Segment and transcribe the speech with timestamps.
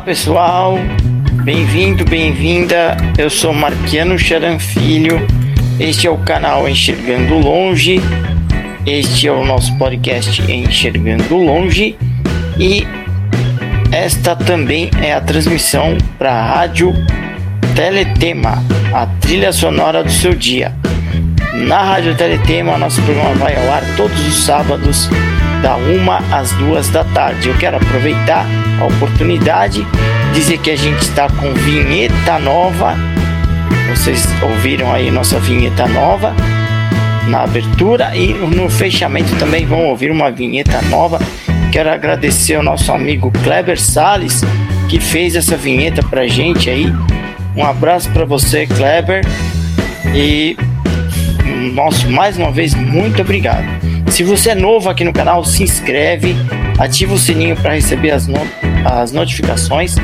[0.00, 0.78] Olá pessoal,
[1.44, 2.96] bem-vindo, bem-vinda.
[3.18, 5.20] Eu sou Marquiano Charan Filho.
[5.78, 8.00] Este é o canal Enxergando Longe.
[8.86, 11.98] Este é o nosso podcast Enxergando Longe
[12.58, 12.86] e
[13.92, 16.94] esta também é a transmissão para a rádio
[17.76, 20.74] Teletema, a trilha sonora do seu dia.
[21.52, 25.10] Na rádio Teletema, nosso programa vai ao ar todos os sábados
[25.62, 27.50] da uma às duas da tarde.
[27.50, 28.46] Eu quero aproveitar
[28.80, 29.86] a oportunidade
[30.32, 32.96] dizer que a gente está com vinheta nova.
[33.90, 36.34] Vocês ouviram aí nossa vinheta nova
[37.28, 41.18] na abertura e no fechamento também vão ouvir uma vinheta nova.
[41.70, 44.42] Quero agradecer ao nosso amigo Kleber Sales
[44.88, 46.92] que fez essa vinheta pra gente aí.
[47.56, 49.24] Um abraço para você, Kleber.
[50.14, 50.56] E
[51.74, 53.66] nosso mais uma vez muito obrigado.
[54.10, 56.34] Se você é novo aqui no canal, se inscreve,
[56.78, 58.40] ativa o sininho para receber as, no
[58.84, 59.96] as notificações,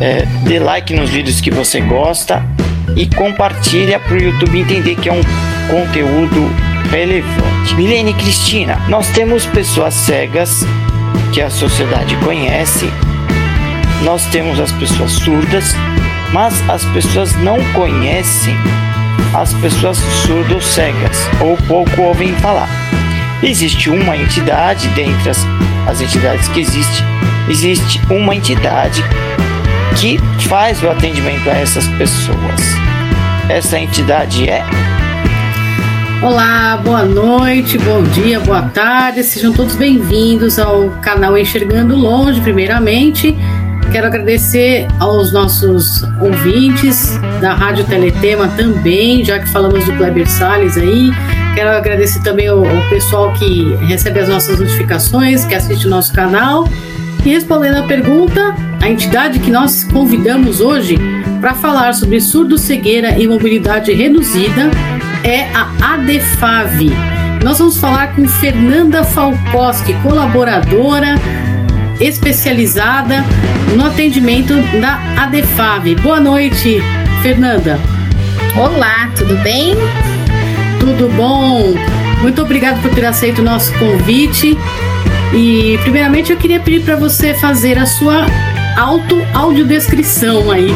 [0.00, 2.42] é, dê like nos vídeos que você gosta
[2.96, 5.22] e compartilha para o YouTube entender que é um
[5.68, 6.50] conteúdo
[6.90, 7.74] relevante.
[7.74, 10.64] Milene Cristina, nós temos pessoas cegas
[11.32, 12.90] que a sociedade conhece,
[14.02, 15.74] nós temos as pessoas surdas,
[16.32, 18.54] mas as pessoas não conhecem
[19.34, 22.68] as pessoas surdos cegas ou pouco ouvem falar.
[23.42, 25.38] Existe uma entidade, dentre as,
[25.86, 27.04] as entidades que existe,
[27.48, 29.02] existe uma entidade
[29.96, 32.60] que faz o atendimento a essas pessoas.
[33.48, 34.62] Essa entidade é.
[36.22, 43.36] Olá, boa noite, bom dia, boa tarde, sejam todos bem-vindos ao canal Enxergando Longe, primeiramente.
[43.90, 50.76] Quero agradecer aos nossos ouvintes da Rádio Teletema também, já que falamos do Kleber Salles
[50.76, 51.10] aí.
[51.54, 56.68] Quero agradecer também ao pessoal que recebe as nossas notificações, que assiste o nosso canal.
[57.24, 60.96] E respondendo a pergunta, a entidade que nós convidamos hoje
[61.40, 64.70] para falar sobre surdo-cegueira e mobilidade reduzida
[65.24, 66.90] é a ADEFAV.
[67.44, 71.14] Nós vamos falar com Fernanda Falcoski, colaboradora
[72.00, 73.24] especializada
[73.76, 75.96] no atendimento da ADEFAV.
[75.96, 76.80] Boa noite,
[77.22, 77.78] Fernanda.
[78.56, 79.74] Olá, tudo bem?
[80.80, 81.74] Tudo bom?
[82.22, 84.56] Muito obrigado por ter aceito o nosso convite.
[85.32, 88.26] E primeiramente eu queria pedir para você fazer a sua
[88.76, 90.68] auto-audiodescrição aí.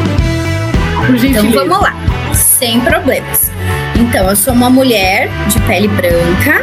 [1.05, 1.47] Por gentileza.
[1.47, 1.93] Então vamos lá,
[2.33, 3.51] sem problemas.
[3.95, 6.61] Então, eu sou uma mulher de pele branca,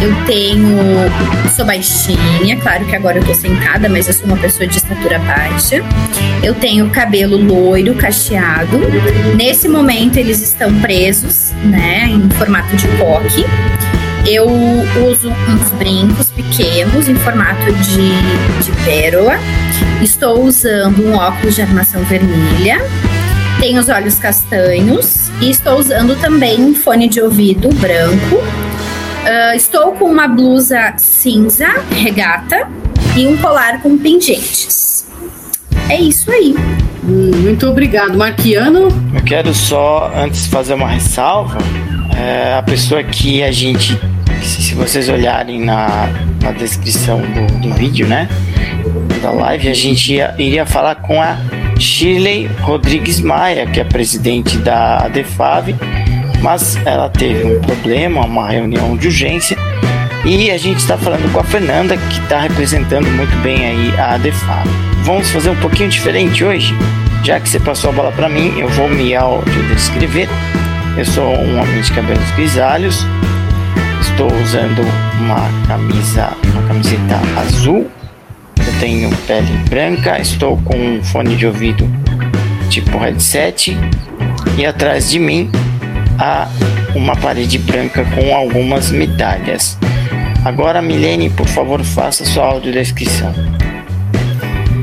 [0.00, 0.76] eu tenho.
[1.54, 5.18] Sou baixinha, claro que agora eu tô sentada, mas eu sou uma pessoa de estatura
[5.20, 5.82] baixa.
[6.42, 8.78] Eu tenho cabelo loiro, cacheado.
[9.36, 13.44] Nesse momento eles estão presos, né, em formato de coque.
[14.26, 14.46] Eu
[15.10, 18.10] uso uns brincos pequenos em formato de,
[18.62, 19.34] de pérola.
[20.02, 22.78] Estou usando um óculos de armação vermelha.
[23.60, 28.42] Tenho os olhos castanhos e estou usando também um fone de ouvido branco
[29.24, 32.68] Uh, estou com uma blusa cinza, regata,
[33.16, 35.06] e um colar com pingentes.
[35.88, 36.54] É isso aí.
[37.02, 38.88] Hum, muito obrigado, Marquiano.
[39.14, 41.56] Eu quero só, antes, fazer uma ressalva.
[42.14, 43.98] É, a pessoa que a gente,
[44.46, 46.08] se vocês olharem na,
[46.42, 48.28] na descrição do, do vídeo, né?
[49.22, 51.36] Da live, a gente ia, iria falar com a
[51.78, 55.74] Shirley Rodrigues Maia, que é presidente da DEFAV
[56.44, 59.56] mas ela teve um problema, uma reunião de urgência
[60.26, 64.14] e a gente está falando com a Fernanda que está representando muito bem aí a
[64.14, 64.68] ADEFAB.
[65.04, 66.74] Vamos fazer um pouquinho diferente hoje,
[67.24, 70.28] já que você passou a bola para mim, eu vou me audiodescrever.
[70.98, 73.06] Eu sou um homem de cabelos grisalhos,
[74.14, 74.80] estou usando
[75.18, 77.90] uma camisa, uma camiseta azul,
[78.56, 81.84] eu tenho pele branca, estou com um fone de ouvido
[82.70, 83.76] tipo headset
[84.56, 85.50] e atrás de mim
[86.16, 86.48] a
[86.94, 89.76] uma parede branca com algumas medalhas.
[90.44, 93.34] Agora, Milene, por favor, faça sua audiodescrição.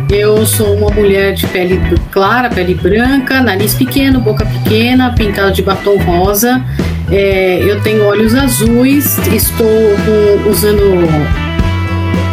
[0.10, 1.80] Eu sou uma mulher de pele
[2.12, 6.62] clara, pele branca, nariz pequeno, boca pequena, pintada de batom rosa.
[7.12, 10.82] É, eu tenho olhos azuis, estou com, usando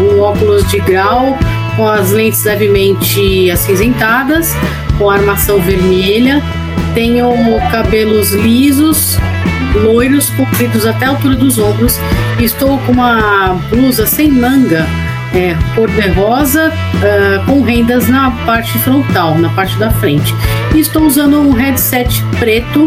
[0.01, 1.37] um óculos de grau
[1.77, 4.55] com as lentes levemente acinzentadas,
[4.97, 6.43] com armação vermelha.
[6.95, 7.29] Tenho
[7.73, 9.19] cabelos lisos,
[9.75, 11.99] loiros, compridos até a altura dos ombros.
[12.39, 14.87] Estou com uma blusa sem manga,
[15.35, 20.33] é, cor-de-rosa, uh, com rendas na parte frontal, na parte da frente.
[20.75, 22.85] Estou usando um headset preto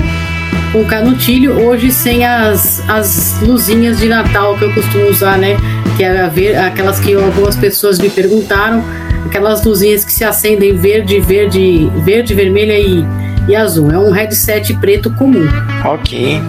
[0.71, 5.57] com canutilho, hoje sem as, as luzinhas de Natal que eu costumo usar, né?
[5.97, 8.83] Que era ver, aquelas que algumas pessoas me perguntaram,
[9.25, 13.05] aquelas luzinhas que se acendem verde, verde, verde, vermelha e,
[13.47, 13.91] e azul.
[13.91, 15.45] É um headset preto comum.
[15.85, 16.41] Ok.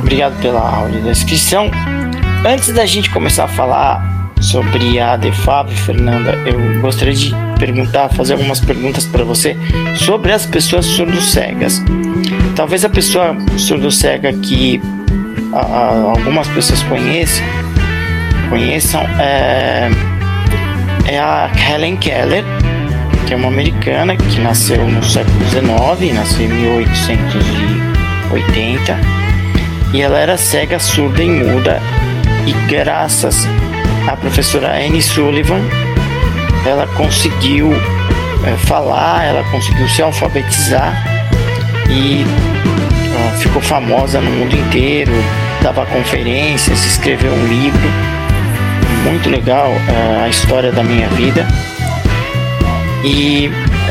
[0.00, 1.70] Obrigado pela aula descrição.
[2.46, 8.34] Antes da gente começar a falar sobre a Defab, Fernanda, eu gostaria de perguntar, fazer
[8.34, 9.56] algumas perguntas para você
[9.96, 11.82] sobre as pessoas surdo-cegas.
[12.58, 14.82] Talvez a pessoa surdo-cega que
[15.52, 17.46] a, a, algumas pessoas conheçam,
[18.50, 19.88] conheçam é,
[21.06, 22.42] é a Helen Keller,
[23.28, 28.98] que é uma americana que nasceu no século XIX, nasceu em 1880,
[29.94, 31.80] e ela era cega, surda e muda,
[32.44, 33.46] e graças
[34.08, 35.60] à professora Anne Sullivan,
[36.66, 41.17] ela conseguiu é, falar, ela conseguiu se alfabetizar
[41.88, 45.12] e uh, ficou famosa no mundo inteiro,
[45.62, 47.88] dava conferências, escreveu um livro
[49.04, 51.46] muito legal, uh, a história da minha vida.
[53.04, 53.50] E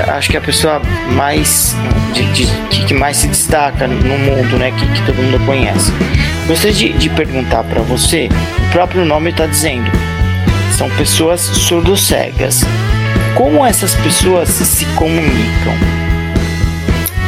[0.10, 0.82] acho que a pessoa
[1.16, 1.76] mais
[2.14, 5.92] de, de, que mais se destaca no mundo, né, que, que todo mundo conhece.
[6.48, 8.30] Gostaria de, de perguntar para você,
[8.68, 9.90] o próprio nome está dizendo,
[10.78, 12.64] são pessoas surdo-cegas.
[13.36, 16.07] Como essas pessoas se comunicam?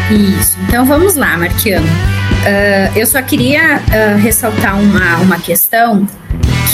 [0.10, 0.58] Isso.
[0.68, 1.86] Então vamos lá, Marquiano.
[1.86, 6.08] Uh, eu só queria uh, ressaltar uma, uma questão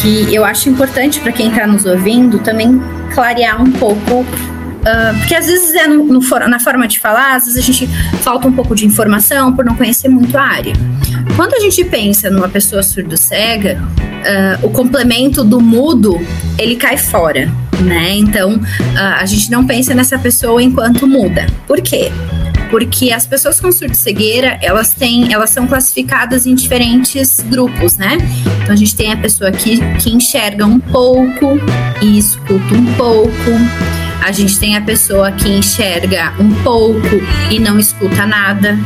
[0.01, 2.81] que eu acho importante para quem está nos ouvindo também
[3.13, 4.21] clarear um pouco.
[4.21, 7.87] Uh, porque às vezes é no, no, na forma de falar, às vezes a gente
[8.21, 10.73] falta um pouco de informação por não conhecer muito a área.
[11.35, 13.81] Quando a gente pensa numa pessoa surdo-cega,
[14.63, 16.19] o complemento do mudo
[16.57, 18.15] ele cai fora, né?
[18.15, 18.61] Então
[18.95, 21.45] a gente não pensa nessa pessoa enquanto muda.
[21.67, 22.11] Por quê?
[22.75, 28.17] Porque as pessoas com surdo-cegueira, elas têm, elas são classificadas em diferentes grupos, né?
[28.61, 31.57] Então a gente tem a pessoa que, que enxerga um pouco
[32.01, 33.31] e escuta um pouco.
[34.21, 37.15] A gente tem a pessoa que enxerga um pouco
[37.49, 38.77] e não escuta nada.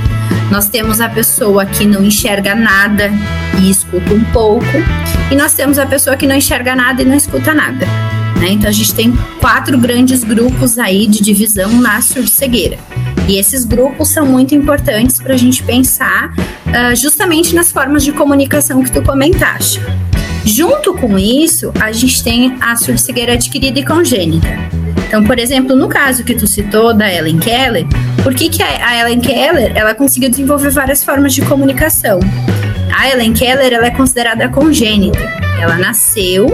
[0.51, 3.11] Nós temos a pessoa que não enxerga nada
[3.59, 4.67] e escuta um pouco.
[5.31, 7.87] E nós temos a pessoa que não enxerga nada e não escuta nada.
[8.39, 8.51] Né?
[8.51, 9.11] Então a gente tem
[9.41, 12.77] quatro grandes grupos aí de divisão na surdo-cegueira.
[13.29, 18.11] E esses grupos são muito importantes para a gente pensar uh, justamente nas formas de
[18.11, 19.79] comunicação que tu comentaste.
[20.43, 24.47] Junto com isso, a gente tem a surcegueira adquirida e congênita.
[25.07, 27.85] Então, por exemplo, no caso que tu citou da Ellen Keller,
[28.23, 32.19] por que, que a Ellen Keller ela conseguiu desenvolver várias formas de comunicação?
[32.91, 35.19] A Ellen Keller ela é considerada congênita.
[35.61, 36.47] Ela nasceu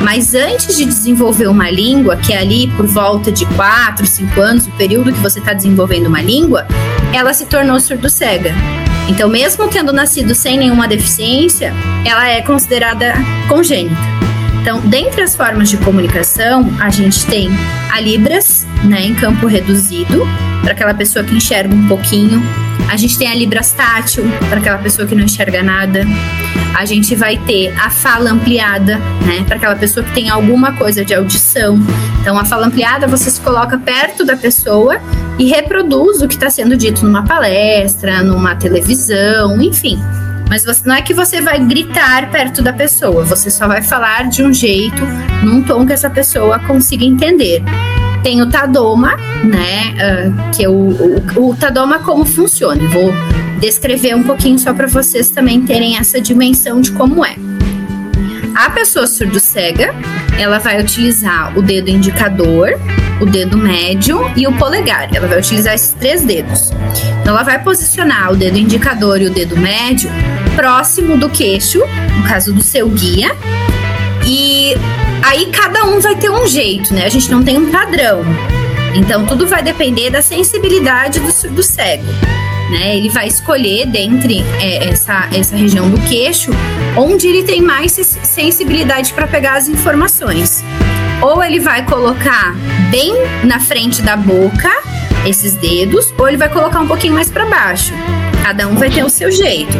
[0.00, 4.66] mas antes de desenvolver uma língua, que é ali por volta de 4, 5 anos,
[4.66, 6.66] o período que você está desenvolvendo uma língua,
[7.12, 8.54] ela se tornou surdo-cega.
[9.08, 11.74] Então, mesmo tendo nascido sem nenhuma deficiência,
[12.04, 13.14] ela é considerada
[13.48, 13.96] congênita.
[14.60, 17.48] Então, dentre as formas de comunicação, a gente tem
[17.90, 20.28] a Libras, né, em campo reduzido,
[20.62, 22.42] para aquela pessoa que enxerga um pouquinho.
[22.88, 26.04] A gente tem a Libras tátil, para aquela pessoa que não enxerga nada.
[26.74, 28.96] A gente vai ter a fala ampliada,
[29.26, 31.78] né, para aquela pessoa que tem alguma coisa de audição.
[32.20, 34.98] Então, a fala ampliada você se coloca perto da pessoa
[35.38, 39.98] e reproduz o que está sendo dito numa palestra, numa televisão, enfim.
[40.50, 44.28] Mas você, não é que você vai gritar perto da pessoa, você só vai falar
[44.28, 45.02] de um jeito,
[45.44, 47.62] num tom que essa pessoa consiga entender.
[48.22, 49.94] Tem o Tadoma, né?
[49.94, 52.86] Uh, que é o, o, o Tadoma como funciona.
[52.88, 53.10] Vou
[53.60, 57.36] descrever um pouquinho só para vocês também terem essa dimensão de como é.
[58.54, 59.94] A pessoa surdo-cega,
[60.38, 62.78] ela vai utilizar o dedo indicador,
[63.20, 65.08] o dedo médio e o polegar.
[65.14, 66.70] Ela vai utilizar esses três dedos.
[67.20, 70.10] Então, ela vai posicionar o dedo indicador e o dedo médio
[70.56, 73.30] próximo do queixo, no caso do seu guia,
[74.26, 74.74] e
[75.22, 77.04] Aí cada um vai ter um jeito, né?
[77.04, 78.22] A gente não tem um padrão.
[78.94, 82.04] Então tudo vai depender da sensibilidade do, do cego.
[82.70, 82.96] Né?
[82.96, 86.52] Ele vai escolher dentre é, essa, essa região do queixo
[86.96, 90.62] onde ele tem mais sensibilidade para pegar as informações.
[91.20, 92.54] Ou ele vai colocar
[92.90, 93.12] bem
[93.44, 94.70] na frente da boca
[95.26, 97.92] esses dedos, ou ele vai colocar um pouquinho mais para baixo.
[98.42, 99.76] Cada um vai ter o seu jeito.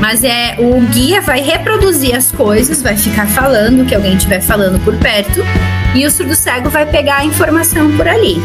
[0.00, 4.40] Mas é o guia vai reproduzir as coisas, vai ficar falando o que alguém estiver
[4.40, 5.40] falando por perto,
[5.94, 8.36] e o surdo cego vai pegar a informação por ali.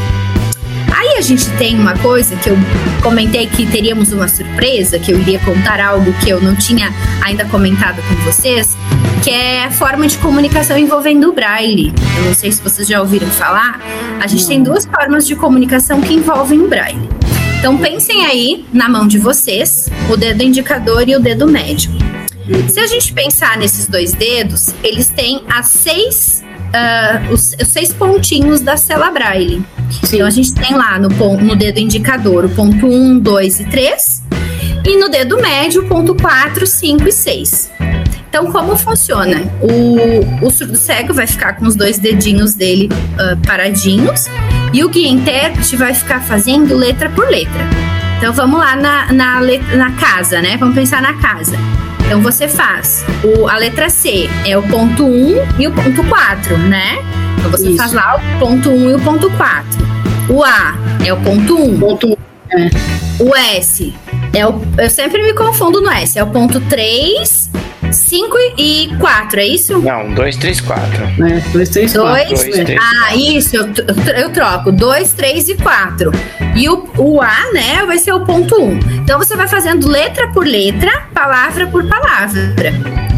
[1.10, 2.58] Aí a gente tem uma coisa que eu
[3.02, 7.46] comentei que teríamos uma surpresa, que eu iria contar algo que eu não tinha ainda
[7.46, 8.78] comentado com vocês,
[9.24, 11.92] que é a forma de comunicação envolvendo o braille.
[12.20, 13.82] Eu não sei se vocês já ouviram falar.
[14.22, 17.10] A gente tem duas formas de comunicação que envolvem o braille.
[17.58, 21.92] Então pensem aí na mão de vocês, o dedo indicador e o dedo médio.
[22.70, 27.92] Se a gente pensar nesses dois dedos, eles têm as seis uh, os, os, seis
[27.94, 29.64] pontinhos da cela Braille.
[30.04, 34.24] Então a gente tem lá no, no dedo indicador o ponto 1, 2 e 3,
[34.86, 37.72] e no dedo médio o ponto 4, 5 e 6.
[38.30, 39.42] Então, como funciona?
[39.60, 44.28] O, o surdo cego vai ficar com os dois dedinhos dele uh, paradinhos
[44.72, 47.68] e o guia intérprete vai ficar fazendo letra por letra.
[48.20, 49.42] Então, vamos lá na, na,
[49.76, 50.58] na casa, né?
[50.58, 51.58] Vamos pensar na casa.
[52.10, 56.58] Então você faz o, a letra C, é o ponto 1 e o ponto 4,
[56.58, 56.98] né?
[57.40, 57.78] Então você Isso.
[57.78, 59.66] faz lá o ponto 1 e o ponto 4.
[60.30, 61.80] O A é o ponto 1.
[61.80, 62.18] Ponto,
[62.52, 62.70] é.
[63.24, 63.94] O S
[64.34, 64.62] é o.
[64.78, 67.50] Eu sempre me confundo no S, é o ponto 3
[68.10, 69.78] 5 e 4, é isso?
[69.78, 71.04] Não, 2, 3, 4.
[71.04, 72.36] É, 2, 3, 4.
[72.82, 73.70] Ah, isso, eu,
[74.16, 74.72] eu troco.
[74.72, 76.12] 2, 3 e 4.
[76.56, 78.66] E o, o A, né, vai ser o ponto 1.
[78.66, 78.80] Um.
[78.96, 82.56] Então você vai fazendo letra por letra, palavra por palavra.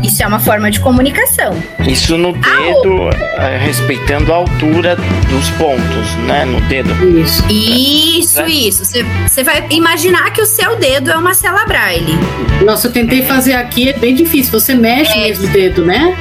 [0.03, 1.55] Isso é uma forma de comunicação.
[1.88, 4.95] Isso no dedo, ah, respeitando a altura
[5.29, 6.43] dos pontos, né?
[6.43, 6.91] No dedo.
[7.17, 7.43] Isso.
[7.50, 8.83] Isso, isso.
[9.27, 12.17] Você vai imaginar que o seu dedo é uma cela braille.
[12.65, 14.60] Nossa, eu tentei fazer aqui, é bem difícil.
[14.60, 15.27] Você mexe é.
[15.27, 16.15] mesmo o dedo, né?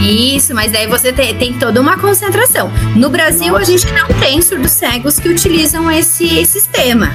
[0.00, 2.70] Isso, mas daí você tem, tem, toda uma concentração.
[2.96, 7.08] No Brasil, a gente não tem surdos cegos que utilizam esse sistema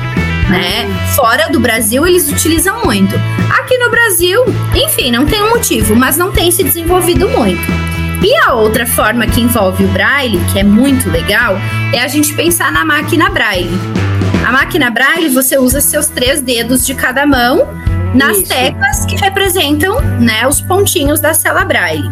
[0.49, 0.87] né?
[1.15, 3.15] Fora do Brasil, eles utilizam muito.
[3.59, 4.43] Aqui no Brasil,
[4.75, 7.61] enfim, não tem um motivo, mas não tem se desenvolvido muito.
[8.23, 11.57] E a outra forma que envolve o braille, que é muito legal,
[11.93, 13.77] é a gente pensar na máquina braille.
[14.45, 17.67] A máquina braille, você usa seus três dedos de cada mão
[18.13, 18.47] nas Isso.
[18.49, 22.09] teclas que representam né, os pontinhos da cela braille.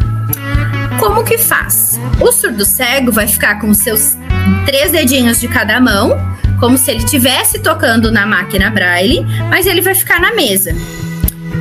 [1.00, 2.00] Como que faz?
[2.22, 4.18] O surdo cego vai ficar com seus
[4.66, 9.82] três dedinhos de cada mão como se ele estivesse tocando na máquina braille, mas ele
[9.82, 10.74] vai ficar na mesa.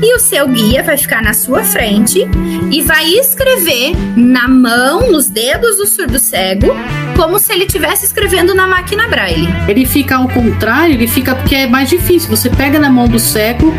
[0.02, 2.26] E o seu guia vai ficar na sua frente
[2.70, 6.74] e vai escrever na mão, nos dedos do surdo cego,
[7.16, 9.48] como se ele estivesse escrevendo na máquina braille.
[9.68, 12.28] Ele fica ao contrário, ele fica porque é mais difícil.
[12.28, 13.72] Você pega na mão do cego,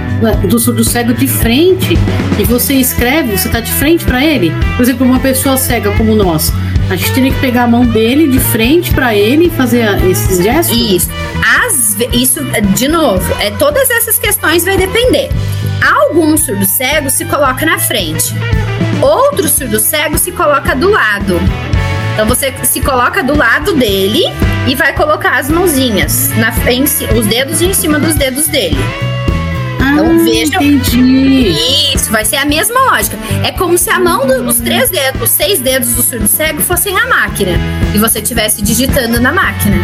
[0.47, 1.97] do surdo cego de frente
[2.39, 4.51] e você escreve, você está de frente para ele.
[4.75, 6.51] Por exemplo, uma pessoa cega como nós,
[6.89, 10.43] a gente teria que pegar a mão dele de frente para ele e fazer esses
[10.43, 10.77] gestos?
[10.77, 11.09] Isso.
[11.65, 12.39] As, isso,
[12.75, 15.29] de novo, é, todas essas questões vai depender.
[15.85, 18.33] Algum surdo cego se coloca na frente.
[19.01, 21.39] Outro surdo cego se coloca do lado.
[22.13, 24.23] Então você se coloca do lado dele
[24.67, 28.77] e vai colocar as mãozinhas, na, em, os dedos em cima dos dedos dele.
[29.75, 30.61] Então ah, vejam.
[30.61, 31.53] Entendi.
[31.93, 33.17] Isso, vai ser a mesma lógica.
[33.43, 36.97] É como se a mão dos três dedos, os seis dedos do surdo cego fossem
[36.97, 37.51] a máquina.
[37.93, 39.77] E você estivesse digitando na máquina.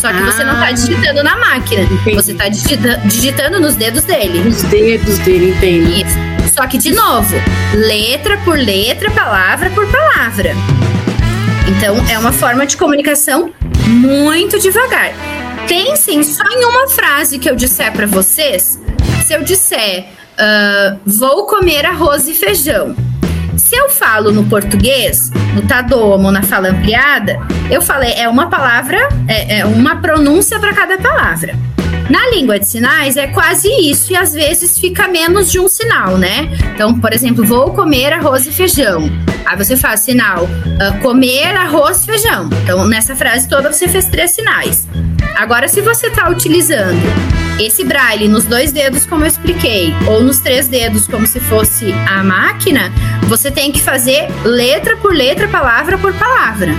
[0.00, 1.82] Só que ah, você não está digitando na máquina.
[1.82, 2.14] Entendi.
[2.14, 4.40] Você está digita digitando nos dedos dele.
[4.44, 6.02] Nos dedos dele, entendi.
[6.02, 6.54] Isso.
[6.54, 7.34] Só que, de novo,
[7.74, 10.54] letra por letra, palavra por palavra.
[11.68, 13.52] Então, é uma forma de comunicação
[13.86, 15.12] muito devagar.
[15.68, 18.80] Pensem só em uma frase que eu disser para vocês
[19.30, 22.96] se eu disser uh, vou comer arroz e feijão,
[23.70, 27.38] se eu falo no português, no tadomo, na fala ampliada,
[27.70, 28.98] eu falei é uma palavra,
[29.28, 31.54] é, é uma pronúncia para cada palavra.
[32.10, 36.18] Na língua de sinais é quase isso e às vezes fica menos de um sinal,
[36.18, 36.50] né?
[36.74, 39.08] Então, por exemplo, vou comer arroz e feijão.
[39.46, 42.50] Aí você faz sinal uh, comer arroz e feijão.
[42.64, 44.88] Então, nessa frase toda você fez três sinais.
[45.36, 47.00] Agora, se você está utilizando
[47.60, 51.92] esse braille nos dois dedos, como eu expliquei, ou nos três dedos, como se fosse
[52.08, 52.90] a máquina,
[53.28, 56.74] você tem que fazer letra por letra, palavra por palavra.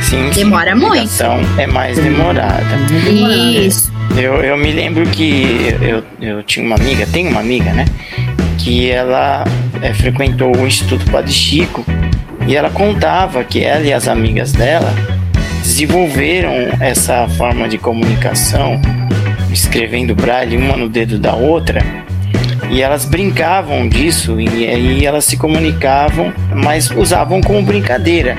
[0.00, 0.80] Sim, Demora sim.
[0.80, 1.12] muito.
[1.14, 2.64] Então é mais demorada.
[3.10, 3.99] Isso.
[4.16, 7.84] Eu, eu me lembro que eu, eu tinha uma amiga, tenho uma amiga, né?
[8.58, 9.44] Que ela
[9.80, 11.84] é, frequentou o Instituto Padre Chico
[12.46, 14.92] e ela contava que ela e as amigas dela
[15.62, 18.80] desenvolveram essa forma de comunicação
[19.52, 21.82] escrevendo braille uma no dedo da outra
[22.70, 28.36] e elas brincavam disso e aí elas se comunicavam, mas usavam como brincadeira.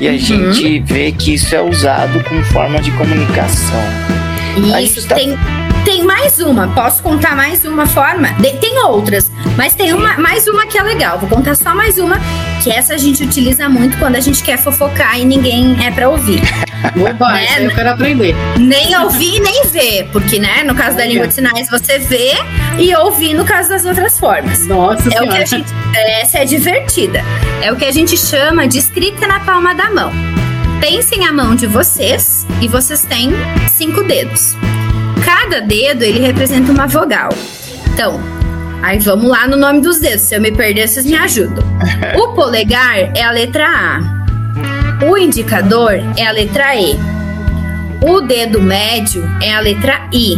[0.00, 0.18] E a uhum.
[0.18, 4.17] gente vê que isso é usado como forma de comunicação.
[4.80, 5.14] Isso tá...
[5.14, 5.36] tem
[5.88, 8.28] tem mais uma, posso contar mais uma forma?
[8.34, 11.18] De, tem outras, mas tem uma, mais uma que é legal.
[11.18, 12.20] Vou contar só mais uma,
[12.62, 16.10] que essa a gente utiliza muito quando a gente quer fofocar e ninguém é para
[16.10, 16.42] ouvir.
[16.94, 17.66] Opa, né?
[17.66, 18.34] eu quero aprender.
[18.58, 22.32] Nem ouvir, nem ver, porque, né, no caso da língua de sinais você vê
[22.78, 24.66] e ouvir no caso das outras formas.
[24.66, 25.26] Nossa é senhora.
[25.26, 25.72] o que a gente,
[26.20, 27.24] essa é divertida.
[27.62, 30.37] É o que a gente chama de escrita na palma da mão.
[30.80, 33.30] Pensem a mão de vocês e vocês têm
[33.68, 34.54] cinco dedos.
[35.24, 37.30] Cada dedo ele representa uma vogal.
[37.92, 38.20] Então,
[38.80, 40.22] aí vamos lá no nome dos dedos.
[40.22, 41.64] Se eu me perder, vocês me ajudam.
[42.16, 45.04] O polegar é a letra A.
[45.04, 46.96] O indicador é a letra E.
[48.00, 50.36] O dedo médio é a letra I.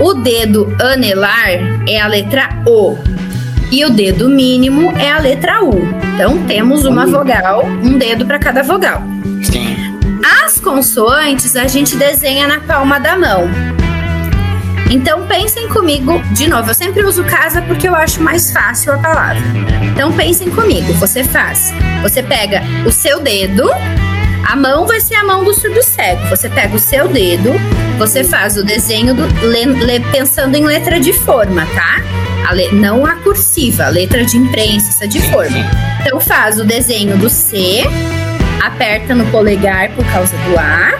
[0.00, 1.48] O dedo anelar
[1.88, 2.98] é a letra O.
[3.70, 5.86] E o dedo mínimo é a letra U.
[6.14, 9.02] Então temos uma vogal, um dedo para cada vogal.
[9.42, 9.76] Sim.
[10.44, 13.48] As consoantes a gente desenha na palma da mão.
[14.90, 18.98] Então pensem comigo, de novo, eu sempre uso casa porque eu acho mais fácil a
[18.98, 19.42] palavra.
[19.92, 21.72] Então pensem comigo, você faz,
[22.02, 23.68] você pega o seu dedo,
[24.48, 26.26] a mão vai ser a mão do surdo cego.
[26.30, 27.50] Você pega o seu dedo,
[27.98, 32.00] você faz o desenho do, le, le, pensando em letra de forma, tá?
[32.48, 35.58] A le, não a cursiva, a letra de imprensa, essa de forma.
[36.00, 37.82] Então faz o desenho do C,
[38.64, 40.92] aperta no polegar por causa do A,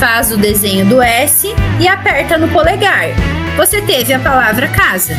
[0.00, 3.10] faz o desenho do S e aperta no polegar.
[3.56, 5.14] Você teve a palavra casa.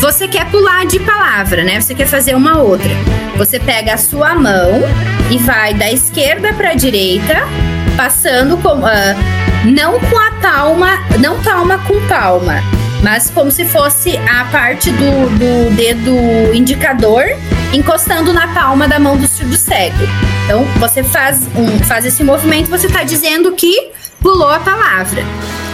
[0.00, 1.80] Você quer pular de palavra, né?
[1.80, 2.90] Você quer fazer uma outra.
[3.36, 4.82] Você pega a sua mão
[5.30, 7.44] e vai da esquerda para a direita,
[7.96, 12.60] passando com, uh, não com a palma, não palma com palma,
[13.06, 17.22] mas como se fosse a parte do, do dedo indicador
[17.72, 20.02] encostando na palma da mão do surdo cego.
[20.44, 25.22] Então, você faz, um, faz esse movimento, você está dizendo que pulou a palavra.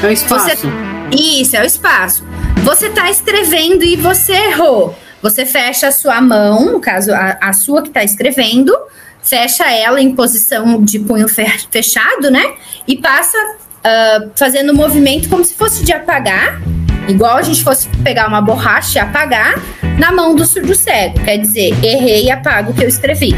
[0.02, 0.44] É o espaço.
[0.44, 0.68] Você,
[1.10, 2.22] isso, é o espaço.
[2.64, 4.94] Você está escrevendo e você errou.
[5.22, 8.76] Você fecha a sua mão, no caso, a, a sua que está escrevendo,
[9.22, 11.26] fecha ela em posição de punho
[11.70, 12.44] fechado, né?
[12.86, 16.60] E passa uh, fazendo o um movimento como se fosse de apagar,
[17.08, 19.54] igual a gente fosse pegar uma borracha e apagar,
[19.98, 21.20] na mão do surdo cego.
[21.20, 23.34] Quer dizer, errei e apago o que eu escrevi.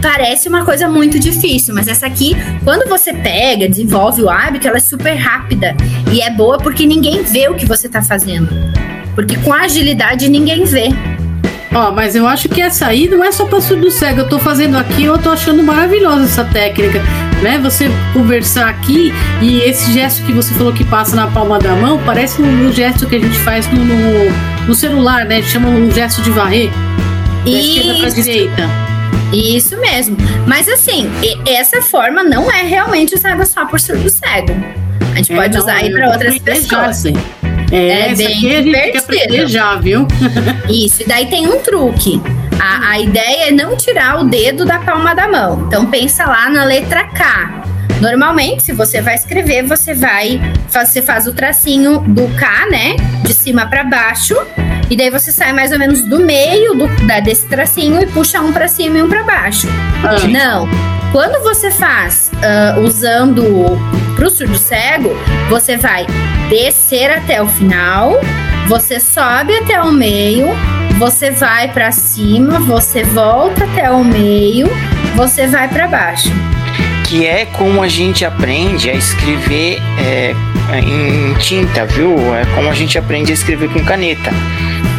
[0.00, 4.76] Parece uma coisa muito difícil, mas essa aqui, quando você pega, desenvolve o hábito, ela
[4.76, 5.74] é super rápida
[6.12, 8.48] e é boa porque ninguém vê o que você está fazendo.
[9.14, 10.88] Porque com agilidade ninguém vê.
[11.74, 14.20] Ó, mas eu acho que essa aí não é só para surdo cego.
[14.20, 17.02] Eu tô fazendo aqui, eu tô achando maravilhosa essa técnica,
[17.42, 17.58] né?
[17.58, 22.00] Você conversar aqui e esse gesto que você falou que passa na palma da mão
[22.06, 25.42] parece um, um gesto que a gente faz no, no, no celular, né?
[25.42, 26.70] Chama um gesto de varrer.
[27.44, 28.62] Da esquerda pra direita.
[29.32, 30.16] Isso mesmo.
[30.46, 31.10] Mas assim,
[31.44, 34.54] essa forma não é realmente usada só por surdo cego.
[35.12, 37.04] A gente é, pode não, usar aí para outras pessoas.
[37.74, 40.06] É, é bem aqui a gente quer aprender já, viu?
[40.70, 42.20] Isso, e daí tem um truque.
[42.60, 45.64] A, a ideia é não tirar o dedo da palma da mão.
[45.66, 47.64] Então pensa lá na letra K.
[48.00, 53.32] Normalmente, se você vai escrever, você vai você faz o tracinho do K, né, de
[53.32, 54.36] cima para baixo,
[54.90, 58.40] e daí você sai mais ou menos do meio do, da, desse tracinho e puxa
[58.40, 59.68] um para cima e um para baixo.
[60.02, 60.26] Ah.
[60.28, 60.68] Não.
[61.12, 63.78] Quando você faz uh, usando
[64.16, 65.10] pro surdo cego,
[65.48, 66.06] você vai
[66.48, 68.20] descer até o final,
[68.68, 70.48] você sobe até o meio,
[70.98, 74.68] você vai para cima, você volta até o meio,
[75.14, 76.30] você vai para baixo.
[77.06, 80.34] Que é como a gente aprende a escrever é,
[80.78, 82.34] em tinta, viu?
[82.34, 84.30] É como a gente aprende a escrever com caneta.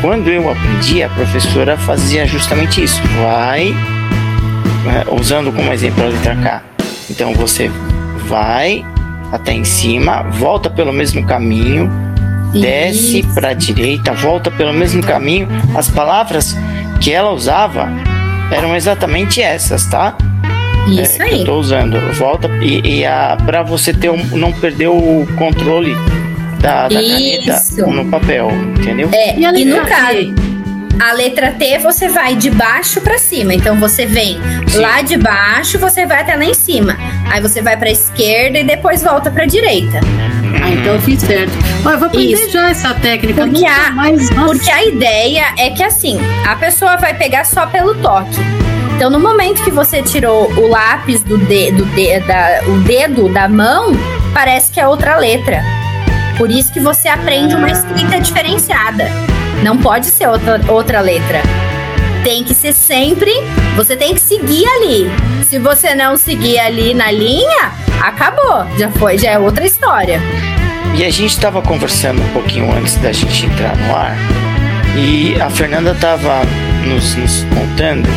[0.02, 3.02] Quando eu aprendi, a professora fazia justamente isso.
[3.22, 3.74] Vai,
[4.86, 6.64] é, usando como exemplo a letra K.
[7.10, 7.72] Então você
[8.28, 8.86] vai
[9.32, 11.90] até em cima, volta pelo mesmo caminho,
[12.54, 15.48] desce para a direita, volta pelo mesmo caminho.
[15.76, 16.56] As palavras
[17.02, 17.90] que ela usava
[18.52, 20.18] eram exatamente essas, tá?
[20.88, 21.40] Isso é, aí.
[21.40, 22.00] eu tô usando.
[22.14, 23.04] Volta e, e
[23.46, 25.96] para você ter um, não perder o controle
[26.62, 29.10] da, da caneta no papel, entendeu?
[29.14, 30.34] É, e, e no caso,
[31.00, 33.54] a letra T você vai de baixo para cima.
[33.54, 34.80] Então você vem Sim.
[34.80, 36.98] lá de baixo, você vai até lá em cima.
[37.32, 40.00] Aí você vai para esquerda e depois volta para direita.
[40.64, 41.54] Ah, então eu fiz certo.
[41.84, 42.52] Mas eu vou aprender Isso.
[42.52, 43.46] já essa técnica.
[43.46, 47.96] Porque a, mais, porque a ideia é que assim, a pessoa vai pegar só pelo
[47.96, 48.40] toque.
[48.96, 53.28] Então, no momento que você tirou o lápis do, de, do de, da, o dedo
[53.28, 53.92] da mão,
[54.34, 55.62] parece que é outra letra.
[56.38, 59.06] Por isso que você aprende uma escrita diferenciada.
[59.64, 61.42] Não pode ser outra, outra letra.
[62.24, 63.32] tem que ser sempre,
[63.76, 65.10] você tem que seguir ali.
[65.48, 70.20] Se você não seguir ali na linha, acabou, já foi, já é outra história.
[70.96, 74.16] E a gente estava conversando um pouquinho antes da gente entrar no ar,
[74.98, 76.42] e a Fernanda estava
[76.86, 78.10] nos, nos contando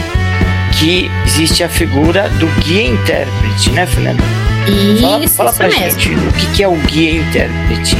[0.79, 4.23] que existe a figura do guia intérprete, né, Fernanda?
[4.67, 6.01] Isso, fala, fala isso pra mesmo.
[6.01, 7.97] gente o que, que é o guia intérprete.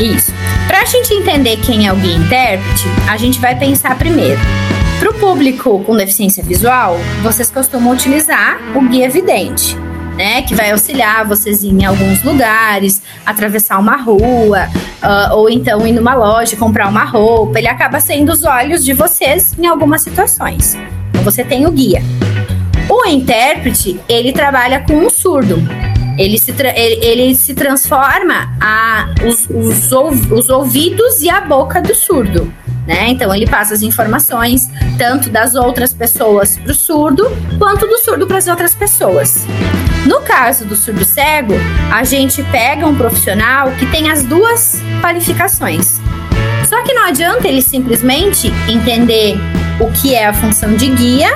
[0.00, 0.35] Isso.
[0.76, 4.38] Para a gente entender quem é o guia intérprete, a gente vai pensar primeiro.
[5.00, 9.74] Para o público com deficiência visual, vocês costumam utilizar o guia vidente,
[10.18, 10.42] né?
[10.42, 14.68] Que vai auxiliar vocês em alguns lugares, atravessar uma rua,
[15.02, 17.58] uh, ou então ir numa loja comprar uma roupa.
[17.58, 20.76] Ele acaba sendo os olhos de vocês em algumas situações.
[21.08, 22.02] Então você tem o guia.
[22.86, 25.56] O intérprete, ele trabalha com um surdo.
[26.18, 31.94] Ele se, ele, ele, se transforma a, os, os, os ouvidos e a boca do
[31.94, 32.52] surdo.
[32.86, 33.08] Né?
[33.08, 37.24] Então ele passa as informações tanto das outras pessoas para o surdo,
[37.58, 39.44] quanto do surdo para as outras pessoas.
[40.06, 41.54] No caso do surdo cego,
[41.92, 46.00] a gente pega um profissional que tem as duas qualificações.
[46.68, 49.36] Só que não adianta ele simplesmente entender
[49.80, 51.30] o que é a função de guia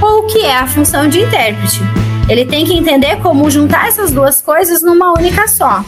[0.00, 1.80] ou o que é a função de intérprete.
[2.28, 5.82] Ele tem que entender como juntar essas duas coisas numa única só.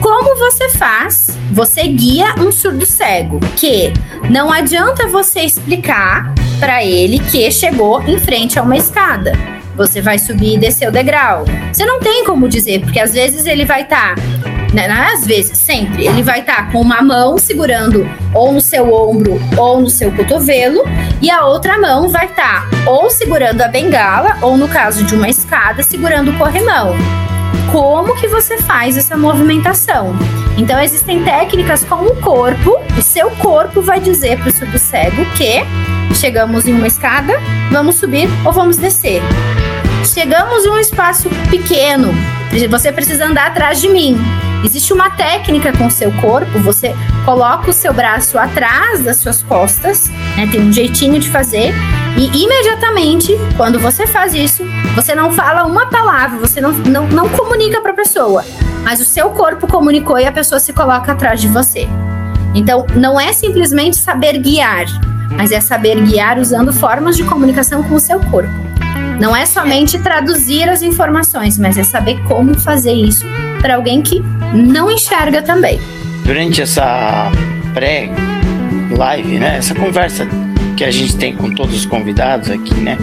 [0.00, 1.28] Como você faz?
[1.52, 3.92] Você guia um surdo cego, que
[4.28, 9.32] não adianta você explicar para ele que chegou em frente a uma escada.
[9.74, 11.44] Você vai subir e descer o degrau.
[11.72, 15.58] Você não tem como dizer, porque às vezes ele vai estar tá né, às vezes,
[15.58, 19.90] sempre, ele vai estar tá com uma mão segurando ou no seu ombro ou no
[19.90, 20.82] seu cotovelo,
[21.20, 25.14] e a outra mão vai estar tá ou segurando a bengala, ou no caso de
[25.14, 26.94] uma escada, segurando o corrimão.
[27.70, 30.14] Como que você faz essa movimentação?
[30.58, 35.24] Então, existem técnicas com o corpo, o seu corpo vai dizer para o surdo cego
[35.36, 35.62] que
[36.14, 37.34] chegamos em uma escada,
[37.70, 39.22] vamos subir ou vamos descer.
[40.04, 42.12] Chegamos em um espaço pequeno,
[42.68, 44.16] você precisa andar atrás de mim.
[44.64, 49.42] Existe uma técnica com o seu corpo, você coloca o seu braço atrás das suas
[49.42, 50.46] costas, né?
[50.50, 51.74] Tem um jeitinho de fazer.
[52.16, 54.62] E imediatamente, quando você faz isso,
[54.94, 58.44] você não fala uma palavra, você não, não, não comunica para a pessoa,
[58.84, 61.88] mas o seu corpo comunicou e a pessoa se coloca atrás de você.
[62.54, 64.84] Então, não é simplesmente saber guiar,
[65.36, 68.71] mas é saber guiar usando formas de comunicação com o seu corpo.
[69.22, 73.24] Não é somente traduzir as informações, mas é saber como fazer isso
[73.60, 74.20] para alguém que
[74.52, 75.80] não enxerga também.
[76.24, 77.30] Durante essa
[77.72, 80.26] pré-live, né, essa conversa
[80.76, 82.98] que a gente tem com todos os convidados aqui, né,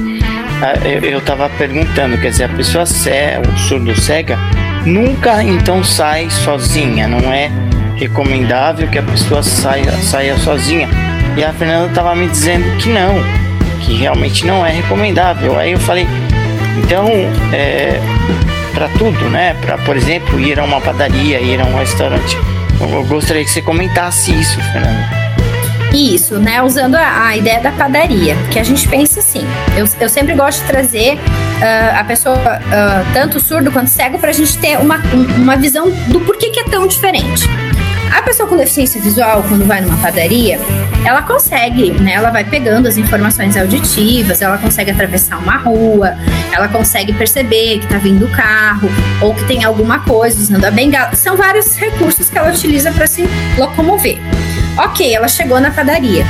[1.10, 4.38] eu estava perguntando, quer dizer, a pessoa cega, o surdo cega,
[4.86, 7.50] nunca então sai sozinha, não é
[7.96, 10.90] recomendável que a pessoa saia, saia sozinha.
[11.38, 13.14] E a Fernanda estava me dizendo que não,
[13.80, 15.58] que realmente não é recomendável.
[15.58, 16.08] Aí eu falei,
[16.78, 17.08] então,
[17.54, 18.00] é,
[18.74, 19.56] para tudo, né?
[19.62, 22.38] Para, por exemplo, ir a uma padaria, ir a um restaurante.
[22.80, 25.20] Eu gostaria que você comentasse isso, Fernanda.
[25.94, 26.62] Isso, né?
[26.62, 29.46] Usando a, a, ideia da padaria, que a gente pensa assim.
[29.76, 34.30] Eu, eu sempre gosto de trazer uh, a pessoa, uh, tanto surdo quanto cego, para
[34.30, 34.98] a gente ter uma,
[35.38, 37.48] uma visão do porquê que é tão diferente.
[38.12, 40.60] A pessoa com deficiência visual, quando vai numa padaria,
[41.06, 42.14] ela consegue, né?
[42.14, 46.18] Ela vai pegando as informações auditivas, ela consegue atravessar uma rua,
[46.52, 48.90] ela consegue perceber que tá vindo o carro
[49.22, 51.16] ou que tem alguma coisa usando a bengala.
[51.16, 53.24] São vários recursos que ela utiliza para se
[53.58, 54.18] locomover.
[54.78, 56.26] Ok, ela chegou na padaria.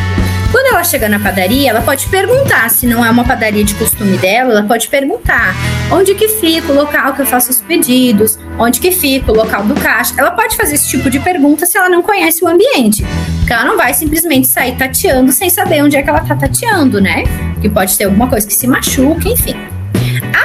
[0.51, 4.17] Quando ela chega na padaria, ela pode perguntar, se não é uma padaria de costume
[4.17, 5.53] dela, ela pode perguntar
[5.91, 9.63] onde que fica o local que eu faço os pedidos, onde que fica o local
[9.63, 10.15] do caixa.
[10.17, 13.05] Ela pode fazer esse tipo de pergunta se ela não conhece o ambiente.
[13.39, 16.99] Porque ela não vai simplesmente sair tateando sem saber onde é que ela tá tateando,
[16.99, 17.23] né?
[17.61, 19.78] Que pode ter alguma coisa que se machuca, enfim.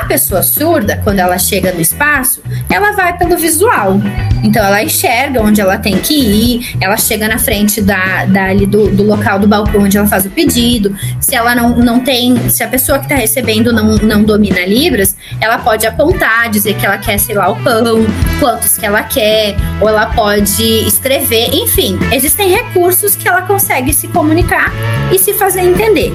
[0.05, 3.99] A pessoa surda, quando ela chega no espaço, ela vai pelo visual.
[4.43, 8.67] Então ela enxerga onde ela tem que ir, ela chega na frente da, da ali
[8.67, 10.95] do, do local do balcão onde ela faz o pedido.
[11.19, 15.17] Se ela não, não tem, se a pessoa que está recebendo não, não domina Libras,
[15.41, 18.05] ela pode apontar, dizer que ela quer, sei lá, o pão,
[18.39, 24.07] quantos que ela quer, ou ela pode escrever, enfim, existem recursos que ela consegue se
[24.09, 24.71] comunicar
[25.11, 26.13] e se fazer entender.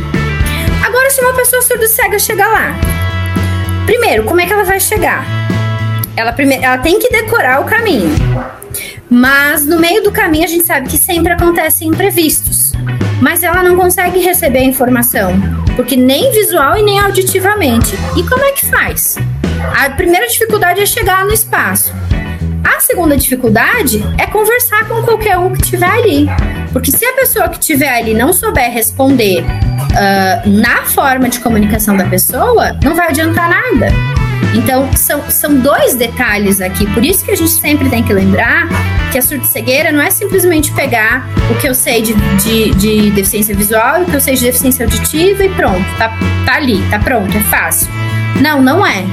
[0.85, 3.08] Agora, se uma pessoa surda cega chegar lá,
[3.89, 5.25] Primeiro, como é que ela vai chegar?
[6.15, 8.07] Ela, primeiro, ela tem que decorar o caminho.
[9.09, 12.71] Mas no meio do caminho a gente sabe que sempre acontecem imprevistos.
[13.19, 15.31] Mas ela não consegue receber a informação,
[15.75, 17.95] porque nem visual e nem auditivamente.
[18.15, 19.17] E como é que faz?
[19.75, 21.91] A primeira dificuldade é chegar no espaço.
[22.63, 26.27] A segunda dificuldade é conversar com qualquer um que estiver ali.
[26.71, 29.43] Porque se a pessoa que estiver ali não souber responder
[29.91, 33.87] uh, na forma de comunicação da pessoa, não vai adiantar nada.
[34.53, 36.85] Então, são, são dois detalhes aqui.
[36.93, 38.67] Por isso que a gente sempre tem que lembrar
[39.11, 43.55] que a surdo-cegueira não é simplesmente pegar o que eu sei de, de, de deficiência
[43.55, 47.35] visual o que eu sei de deficiência auditiva e pronto, tá, tá ali, tá pronto,
[47.35, 47.87] é fácil.
[48.41, 49.03] Não, não é.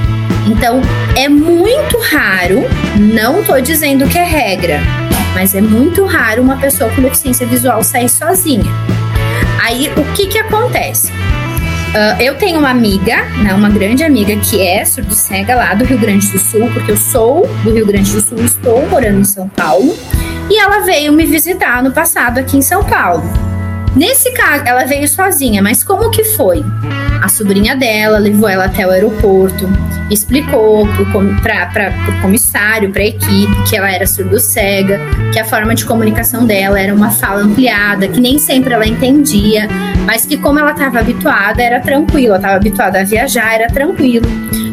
[0.47, 0.81] Então,
[1.15, 2.63] é muito raro,
[2.95, 4.79] não tô dizendo que é regra,
[5.33, 8.71] mas é muito raro uma pessoa com deficiência visual sair sozinha.
[9.67, 11.11] Aí, o que que acontece?
[11.11, 15.97] Uh, eu tenho uma amiga, né, uma grande amiga que é surdo-cega lá do Rio
[15.97, 19.49] Grande do Sul, porque eu sou do Rio Grande do Sul, estou morando em São
[19.49, 19.93] Paulo,
[20.49, 23.21] e ela veio me visitar no passado aqui em São Paulo.
[23.97, 26.63] Nesse caso, ela veio sozinha, mas como que foi?
[27.19, 29.67] A sobrinha dela levou ela até o aeroporto,
[30.11, 30.87] explicou
[31.41, 34.99] para o comissário, para a equipe, que ela era surdo-cega,
[35.33, 39.67] que a forma de comunicação dela era uma fala ampliada, que nem sempre ela entendia,
[40.05, 44.27] mas que como ela estava habituada, era tranquilo, ela estava habituada a viajar, era tranquilo.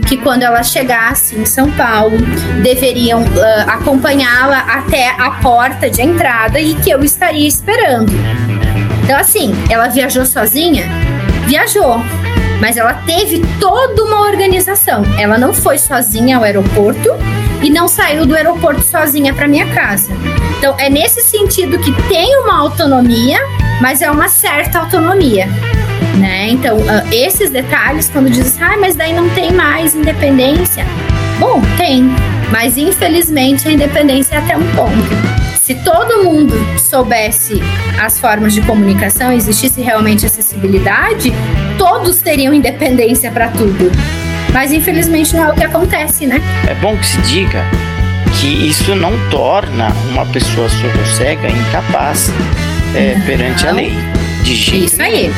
[0.07, 2.19] Que quando ela chegasse em São Paulo,
[2.63, 3.27] deveriam uh,
[3.69, 8.13] acompanhá-la até a porta de entrada e que eu estaria esperando.
[9.05, 10.85] Então, assim, ela viajou sozinha?
[11.47, 12.01] Viajou
[12.61, 15.03] mas ela teve toda uma organização.
[15.19, 17.11] Ela não foi sozinha ao aeroporto
[17.63, 20.11] e não saiu do aeroporto sozinha para minha casa.
[20.57, 23.39] Então é nesse sentido que tem uma autonomia,
[23.83, 25.47] mas é uma certa autonomia.
[26.19, 26.49] Né?
[26.49, 30.87] Então, uh, esses detalhes, quando diz, assim, ah, mas daí não tem mais independência.
[31.39, 32.05] Bom, tem,
[32.51, 37.55] mas infelizmente a independência é até um ponto se todo mundo soubesse
[37.99, 41.33] as formas de comunicação, existisse realmente acessibilidade,
[41.79, 43.91] todos teriam independência para tudo.
[44.53, 46.39] Mas infelizmente não é o que acontece, né?
[46.69, 47.65] É bom que se diga
[48.39, 52.29] que isso não torna uma pessoa surdo-cega incapaz
[52.95, 53.95] é, perante a lei.
[54.43, 55.33] De jeito Isso aí.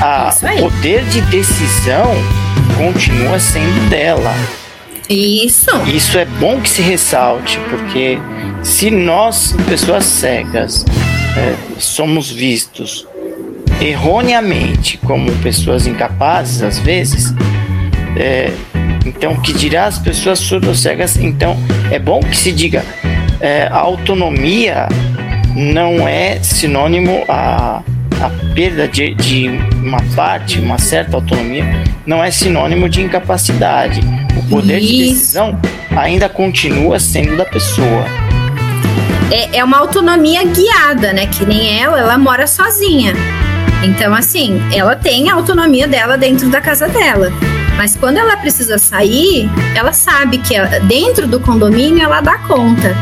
[0.00, 0.58] A, isso aí.
[0.58, 2.14] O poder de decisão
[2.78, 4.32] continua sendo dela.
[5.08, 5.70] Isso.
[5.86, 8.18] Isso é bom que se ressalte, porque
[8.62, 10.84] se nós, pessoas cegas,
[11.36, 13.06] é, somos vistos
[13.80, 17.32] erroneamente como pessoas incapazes, às vezes,
[18.16, 18.50] é,
[19.06, 21.16] então, que dirá as pessoas surdo-cegas?
[21.16, 21.56] Então,
[21.90, 22.84] é bom que se diga:
[23.40, 24.88] é, a autonomia
[25.54, 27.82] não é sinônimo a,
[28.20, 29.48] a perda de, de
[29.82, 31.64] uma parte, uma certa autonomia,
[32.04, 34.00] não é sinônimo de incapacidade.
[34.46, 34.92] O poder Isso.
[34.92, 35.60] de decisão
[35.96, 38.04] ainda continua sendo da pessoa.
[39.30, 41.26] É, é uma autonomia guiada, né?
[41.26, 43.12] Que nem ela, ela mora sozinha.
[43.82, 47.32] Então, assim, ela tem a autonomia dela dentro da casa dela.
[47.76, 50.54] Mas quando ela precisa sair, ela sabe que
[50.84, 52.96] dentro do condomínio ela dá conta.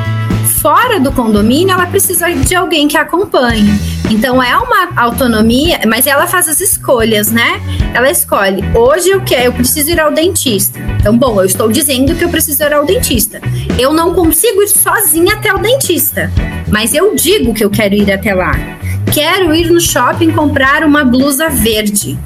[0.65, 3.69] Fora do condomínio, ela precisa de alguém que acompanhe.
[4.11, 7.61] Então é uma autonomia, mas ela faz as escolhas, né?
[7.93, 10.79] Ela escolhe, hoje eu quero, eu preciso ir ao dentista.
[10.99, 13.43] Então, bom, eu estou dizendo que eu preciso ir ao dentista.
[13.79, 16.33] Eu não consigo ir sozinha até o dentista,
[16.71, 18.53] mas eu digo que eu quero ir até lá.
[19.13, 22.19] Quero ir no shopping comprar uma blusa verde.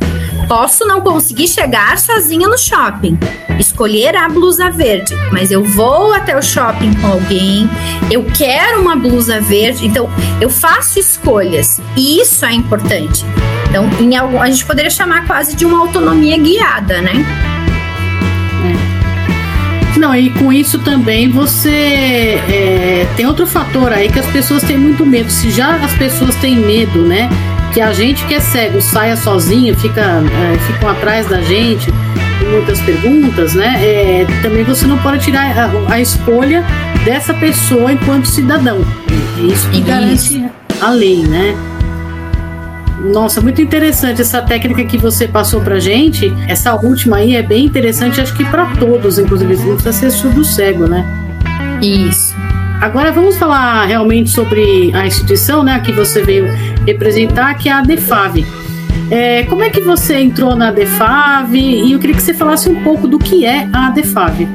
[0.49, 3.19] Posso não conseguir chegar sozinha no shopping,
[3.59, 7.69] escolher a blusa verde, mas eu vou até o shopping com alguém,
[8.11, 10.09] eu quero uma blusa verde, então
[10.41, 13.27] eu faço escolhas e isso é importante.
[13.69, 17.13] Então, em algum, a gente poderia chamar quase de uma autonomia guiada, né?
[19.95, 19.99] É.
[19.99, 24.79] Não, e com isso também você é, tem outro fator aí que as pessoas têm
[24.79, 25.29] muito medo.
[25.29, 27.29] Se já as pessoas têm medo, né?
[27.79, 32.51] Que a gente que é cego saia sozinho, fica, é, ficam atrás da gente com
[32.51, 33.77] muitas perguntas, né?
[33.81, 36.65] É, também você não pode tirar a, a, escolha
[37.05, 38.81] dessa pessoa enquanto cidadão.
[39.39, 40.45] É isso que garante
[40.81, 41.55] a lei, né?
[43.13, 46.35] Nossa, muito interessante essa técnica que você passou pra gente.
[46.49, 50.45] Essa última aí é bem interessante, acho que para todos, inclusive, não precisa ser surdo
[50.45, 51.07] cego, né?
[51.81, 52.28] Isso.
[52.81, 56.47] Agora vamos falar realmente sobre a instituição, né, que você veio
[56.87, 58.47] representar, que é a DEFAV.
[59.11, 61.57] É, como é que você entrou na DEFAV?
[61.57, 64.49] E eu queria que você falasse um pouco do que é a DEFAV.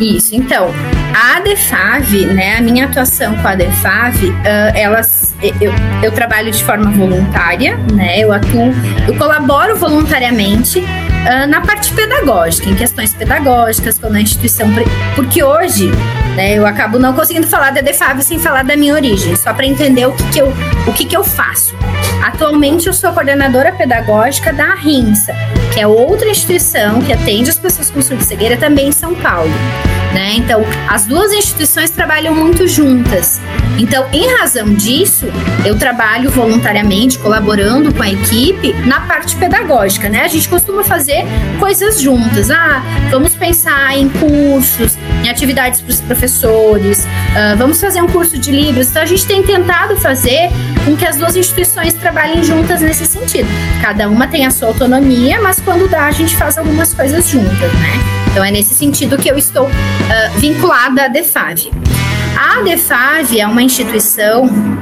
[0.00, 0.70] Isso, então,
[1.12, 4.34] a DEFAV, né, a minha atuação com a DEFAV, uh,
[4.74, 8.72] elas, eu, eu trabalho de forma voluntária, né, eu atuo,
[9.06, 14.68] eu colaboro voluntariamente uh, na parte pedagógica, em questões pedagógicas, quando a instituição.
[15.16, 15.90] Porque hoje,
[16.38, 19.66] né, eu acabo não conseguindo falar da DEFAB sem falar da minha origem, só para
[19.66, 20.54] entender o que, que, eu,
[20.86, 21.74] o que, que eu faço.
[22.24, 25.34] Atualmente, eu sou coordenadora pedagógica da RINSA,
[25.74, 29.50] que é outra instituição que atende as pessoas com surdo-cegueira também em São Paulo.
[30.14, 30.34] Né?
[30.36, 33.40] Então, as duas instituições trabalham muito juntas.
[33.78, 35.26] Então, em razão disso,
[35.64, 40.22] eu trabalho voluntariamente, colaborando com a equipe na parte pedagógica, né?
[40.22, 41.24] A gente costuma fazer
[41.60, 42.50] coisas juntas.
[42.50, 44.87] Ah, vamos pensar em cursos,
[45.30, 48.88] atividades para os professores, uh, vamos fazer um curso de livros.
[48.88, 50.50] Então, a gente tem tentado fazer
[50.84, 53.48] com que as duas instituições trabalhem juntas nesse sentido.
[53.82, 57.72] Cada uma tem a sua autonomia, mas quando dá, a gente faz algumas coisas juntas,
[57.74, 57.92] né?
[58.30, 61.70] Então, é nesse sentido que eu estou uh, vinculada à DEFAV.
[62.36, 64.77] A DEFAV é uma instituição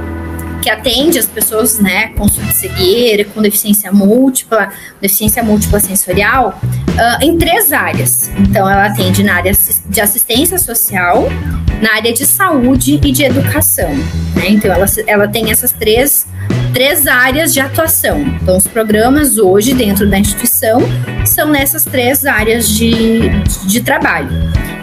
[0.67, 7.39] que atende as pessoas né, com cegueira, com deficiência múltipla, deficiência múltipla sensorial, uh, em
[7.39, 8.29] três áreas.
[8.37, 9.53] Então, ela atende na área
[9.89, 11.29] de assistência social,
[11.81, 13.95] na área de saúde e de educação.
[14.35, 14.49] Né?
[14.49, 16.27] Então, ela, ela tem essas três,
[16.75, 18.23] três áreas de atuação.
[18.43, 20.81] Então, os programas hoje dentro da instituição
[21.25, 24.31] são nessas três áreas de, de, de trabalho.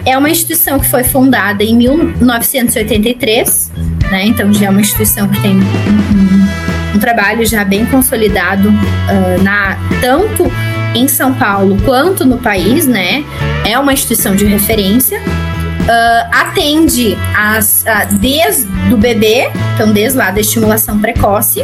[0.06, 3.72] É uma instituição que foi fundada em 1983,
[4.12, 4.26] né?
[4.26, 9.78] então já é uma instituição que tem um, um, trabalho já bem consolidado uh, na
[10.00, 10.52] tanto
[10.96, 13.26] em São Paulo quanto no país, né?
[13.66, 15.20] É uma instituição de referência.
[15.20, 21.62] Uh, atende as, uh, desde o bebê, então desde lá da estimulação precoce,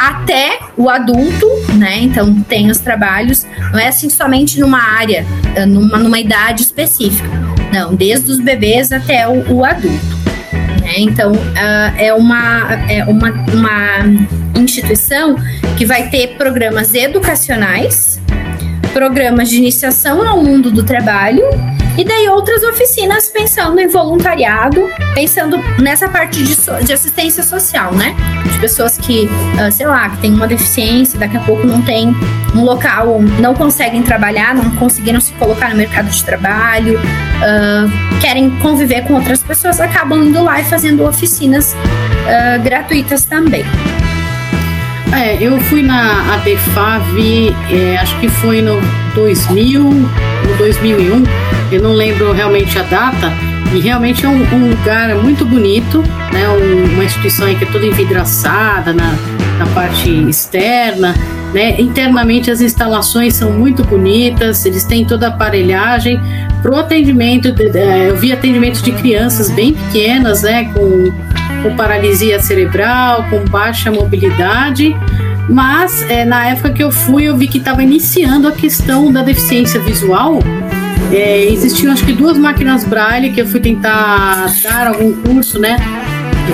[0.00, 1.98] até o adulto, né?
[2.00, 5.26] Então tem os trabalhos, não é assim somente numa área,
[5.66, 7.28] numa, numa idade específica,
[7.72, 10.17] não, desde os bebês até o, o adulto.
[10.88, 11.00] Né?
[11.00, 11.32] Então
[11.98, 15.36] é, uma, é uma, uma instituição
[15.76, 18.18] que vai ter programas educacionais,
[18.94, 21.44] programas de iniciação ao mundo do trabalho
[21.98, 27.92] e daí outras oficinas pensando em voluntariado, pensando nessa parte de, so de assistência social,
[27.92, 28.14] né?
[28.52, 32.14] De pessoas que, uh, sei lá, que tem uma deficiência, daqui a pouco não tem
[32.54, 38.48] um local, não conseguem trabalhar, não conseguiram se colocar no mercado de trabalho, uh, querem
[38.60, 43.64] conviver com outras pessoas, acabam indo lá e fazendo oficinas uh, gratuitas também.
[45.12, 48.78] É, eu fui na ADFAV, é, acho que foi no
[49.14, 51.24] 2000, no 2001,
[51.72, 53.32] eu não lembro realmente a data,
[53.74, 56.48] e realmente é um, um lugar muito bonito, né?
[56.48, 59.14] Um, uma instituição que é toda envidraçada na,
[59.58, 61.14] na parte externa,
[61.52, 61.78] né?
[61.80, 66.20] Internamente as instalações são muito bonitas, eles têm toda a aparelhagem
[66.62, 67.48] para o atendimento.
[67.48, 70.64] Eu vi atendimento de crianças bem pequenas, né?
[70.72, 71.12] Com
[71.62, 74.94] com paralisia cerebral, com baixa mobilidade.
[75.48, 79.22] Mas é, na época que eu fui, eu vi que estava iniciando a questão da
[79.22, 80.40] deficiência visual.
[81.10, 85.76] É, existiam acho que duas máquinas Braille que eu fui tentar dar algum curso, né?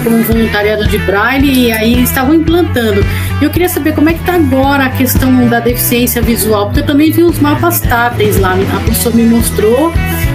[0.02, 3.04] Como voluntariado de Braille, e aí estavam implantando.
[3.40, 6.86] Eu queria saber como é que está agora a questão da deficiência visual, porque eu
[6.86, 9.92] também vi uns mapas táteis lá, a pessoa me mostrou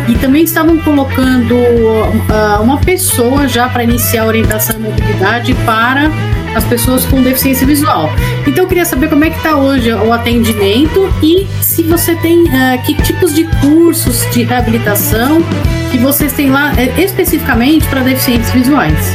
[0.10, 6.10] e também estavam colocando uh, uma pessoa já para iniciar a orientação e mobilidade para
[6.56, 8.10] as pessoas com deficiência visual.
[8.48, 12.44] Então eu queria saber como é que está hoje o atendimento e se você tem
[12.44, 15.44] uh, que tipos de cursos de reabilitação
[15.92, 19.14] que vocês têm lá uh, especificamente para deficientes visuais.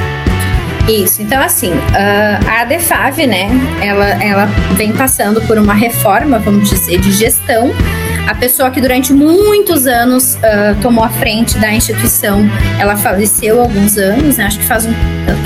[0.87, 1.73] Isso, então assim,
[2.47, 3.49] a ADFAV, né,
[3.81, 4.45] ela, ela
[4.77, 7.73] vem passando por uma reforma, vamos dizer, de gestão
[8.27, 12.41] a pessoa que durante muitos anos uh, tomou a frente da instituição,
[12.79, 14.45] ela faleceu alguns anos, né?
[14.45, 14.93] acho que faz um.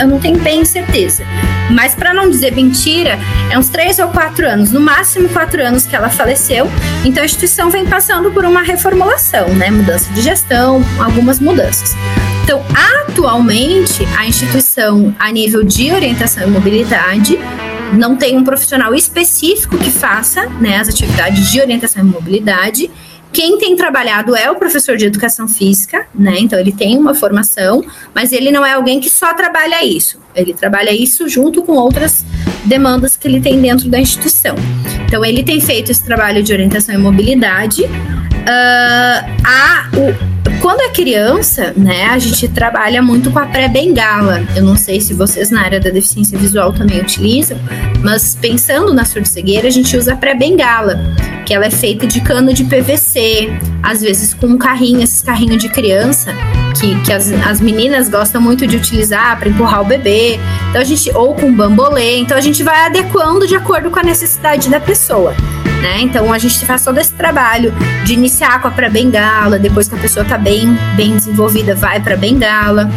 [0.01, 1.25] Eu não tenho bem certeza.
[1.71, 3.19] Mas para não dizer mentira,
[3.51, 6.71] é uns três ou quatro anos, no máximo quatro anos que ela faleceu.
[7.05, 9.71] Então a instituição vem passando por uma reformulação, né?
[9.71, 11.95] Mudança de gestão, algumas mudanças.
[12.45, 12.65] Então,
[13.03, 17.39] atualmente, a instituição, a nível de orientação e mobilidade,
[17.93, 22.91] não tem um profissional específico que faça né, as atividades de orientação e mobilidade.
[23.33, 26.37] Quem tem trabalhado é o professor de educação física, né?
[26.39, 30.19] Então ele tem uma formação, mas ele não é alguém que só trabalha isso.
[30.35, 32.25] Ele trabalha isso junto com outras
[32.65, 34.55] demandas que ele tem dentro da instituição.
[35.07, 37.83] Então ele tem feito esse trabalho de orientação e mobilidade.
[37.83, 37.89] Uh,
[39.45, 44.43] a, o, quando é criança, né, a gente trabalha muito com a pré-bengala.
[44.57, 47.59] Eu não sei se vocês na área da deficiência visual também utilizam,
[48.03, 50.99] mas pensando na surdo-cegueira, a gente usa a pré-bengala,
[51.47, 53.51] que ela é feita de cano de PVC,
[53.83, 56.33] às vezes com um carrinho, esses carrinhos de criança,
[56.79, 60.39] que, que as, as meninas gostam muito de utilizar para empurrar o bebê.
[60.71, 64.03] Então a gente, ou com bambolê, então a gente vai adequando de acordo com a
[64.03, 65.35] necessidade da pessoa.
[65.81, 66.01] Né?
[66.01, 67.73] Então a gente faz todo esse trabalho
[68.05, 72.17] de iniciar com a pré-bengala, depois que a pessoa está bem, bem desenvolvida, vai para
[72.17, 72.91] bengala.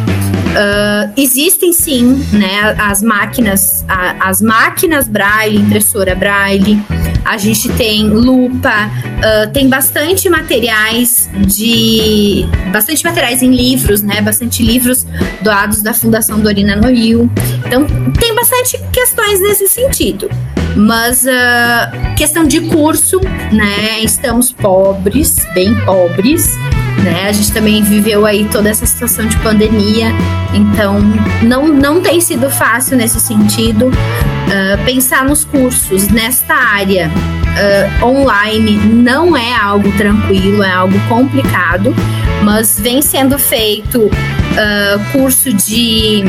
[0.52, 6.82] Uh, existem sim, né, as máquinas, a, as máquinas Braille, impressora Braille.
[7.24, 12.44] A gente tem lupa, uh, tem bastante materiais de.
[12.70, 14.20] bastante materiais em livros, né?
[14.20, 15.06] Bastante livros
[15.40, 17.30] doados da Fundação Dorina Noil.
[17.64, 17.86] Então,
[18.18, 20.28] tem bastante questões nesse sentido.
[20.76, 23.20] Mas uh, questão de curso,
[23.52, 24.00] né?
[24.02, 26.56] Estamos pobres, bem pobres.
[27.02, 27.28] Né?
[27.28, 30.08] A gente também viveu aí toda essa situação de pandemia,
[30.54, 31.00] então
[31.42, 33.86] não, não tem sido fácil nesse sentido.
[33.88, 41.94] Uh, pensar nos cursos nesta área uh, online não é algo tranquilo, é algo complicado,
[42.42, 46.22] mas vem sendo feito uh, curso de,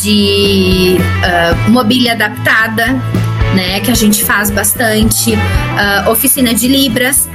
[0.00, 0.96] de
[1.68, 2.96] mobília adaptada,
[3.54, 5.34] né, que a gente faz bastante,
[6.08, 7.28] oficina de Libras.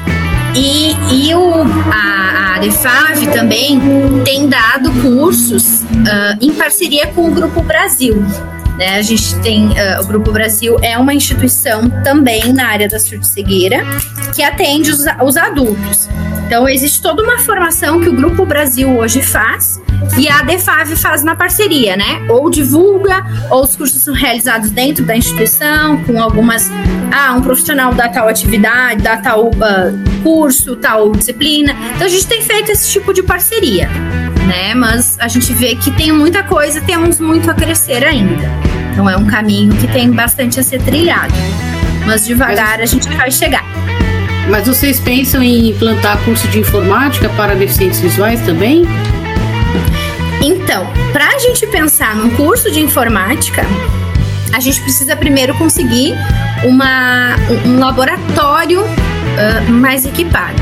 [0.55, 3.79] E, e o, a, a também
[4.23, 8.23] tem dado cursos uh, em parceria com o Grupo Brasil.
[8.77, 8.97] Né?
[8.97, 13.83] A gente tem uh, o Grupo Brasil é uma instituição também na área da surdo-cegueira
[14.33, 16.07] que atende os, os adultos.
[16.47, 19.81] Então existe toda uma formação que o Grupo Brasil hoje faz
[20.17, 22.25] e a DEFAV faz na parceria, né?
[22.29, 26.71] Ou divulga, ou os cursos são realizados dentro da instituição, com algumas.
[27.11, 31.75] Ah, um profissional da tal atividade, da tal uh, curso, tal disciplina.
[31.95, 33.89] Então a gente tem feito esse tipo de parceria,
[34.47, 34.73] né?
[34.73, 38.49] Mas a gente vê que tem muita coisa, temos muito a crescer ainda.
[38.93, 41.33] Então é um caminho que tem bastante a ser trilhado.
[42.05, 43.65] Mas devagar a gente vai chegar.
[44.49, 48.85] Mas vocês pensam em implantar curso de informática para deficientes visuais também?
[50.43, 53.65] Então, para a gente pensar num curso de informática,
[54.53, 56.13] a gente precisa primeiro conseguir
[56.63, 60.61] uma, um laboratório uh, mais equipado.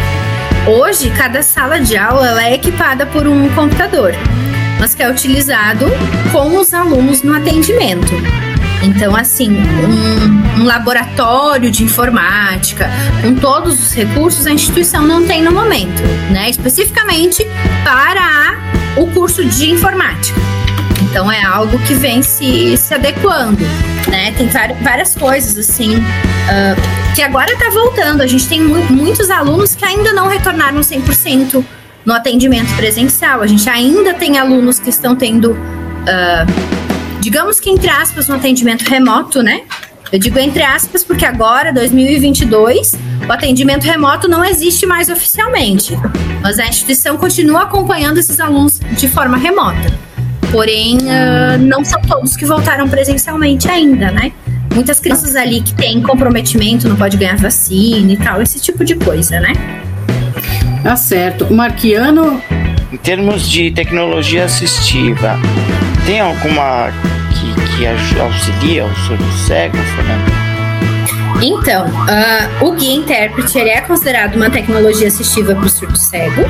[0.66, 4.14] Hoje, cada sala de aula é equipada por um computador,
[4.80, 5.86] mas que é utilizado
[6.32, 8.14] com os alunos no atendimento.
[8.84, 12.90] Então, assim, um, um, laboratório de informática,
[13.22, 16.02] com todos os recursos, a instituição não tem no momento,
[16.32, 16.50] né?
[16.50, 17.46] Especificamente
[17.84, 18.43] para a
[18.98, 20.40] o curso de informática.
[21.02, 23.64] Então é algo que vem se, se adequando,
[24.08, 24.32] né?
[24.34, 24.48] Tem
[24.82, 28.22] várias coisas assim uh, que agora está voltando.
[28.22, 31.64] A gente tem mu muitos alunos que ainda não retornaram 100%
[32.06, 33.42] no atendimento presencial.
[33.42, 38.84] A gente ainda tem alunos que estão tendo, uh, digamos que entre aspas, um atendimento
[38.84, 39.62] remoto, né?
[40.14, 42.94] Eu digo entre aspas porque agora, 2022,
[43.28, 45.98] o atendimento remoto não existe mais oficialmente,
[46.40, 49.92] mas a instituição continua acompanhando esses alunos de forma remota.
[50.52, 54.32] Porém, uh, não são todos que voltaram presencialmente ainda, né?
[54.76, 58.94] Muitas crianças ali que têm comprometimento, não pode ganhar vacina e tal, esse tipo de
[58.94, 59.54] coisa, né?
[60.84, 61.52] Tá certo.
[61.52, 62.40] Marquiano.
[62.92, 65.40] Em termos de tecnologia assistiva,
[66.06, 66.92] tem alguma
[67.78, 70.44] que, auxilia o surdo cego, Fernando?
[71.42, 76.44] Então, uh, o guia intérprete é considerado uma tecnologia assistiva para o surdo cego.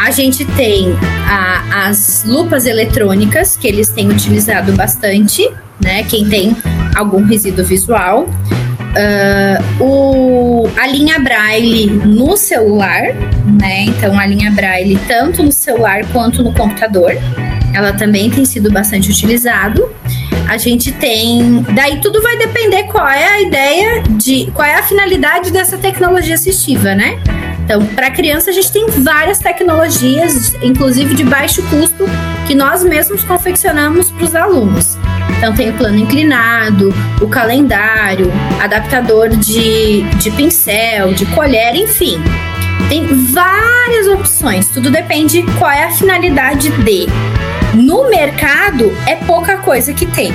[0.00, 0.94] A gente tem
[1.28, 6.02] a, as lupas eletrônicas, que eles têm utilizado bastante, né?
[6.04, 6.56] Quem tem
[6.94, 8.28] algum resíduo visual.
[8.96, 13.02] Uh, o, a linha Braille no celular,
[13.60, 13.84] né?
[13.84, 17.12] Então, a linha Braille tanto no celular quanto no computador
[17.74, 19.90] ela também tem sido bastante utilizado.
[20.48, 24.82] A gente tem, daí tudo vai depender qual é a ideia de, qual é a
[24.82, 27.18] finalidade dessa tecnologia assistiva, né?
[27.64, 32.04] Então, para criança a gente tem várias tecnologias, inclusive de baixo custo,
[32.46, 34.98] que nós mesmos confeccionamos para os alunos.
[35.38, 38.30] Então tem o plano inclinado, o calendário,
[38.62, 42.18] adaptador de, de pincel, de colher, enfim.
[42.88, 47.06] Tem várias opções, tudo depende qual é a finalidade de.
[47.74, 50.32] No mercado é pouca coisa que tem,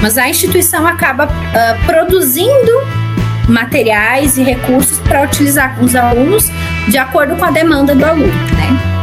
[0.00, 2.70] mas a instituição acaba uh, produzindo
[3.48, 6.48] materiais e recursos para utilizar com os alunos
[6.88, 8.96] de acordo com a demanda do aluno, né?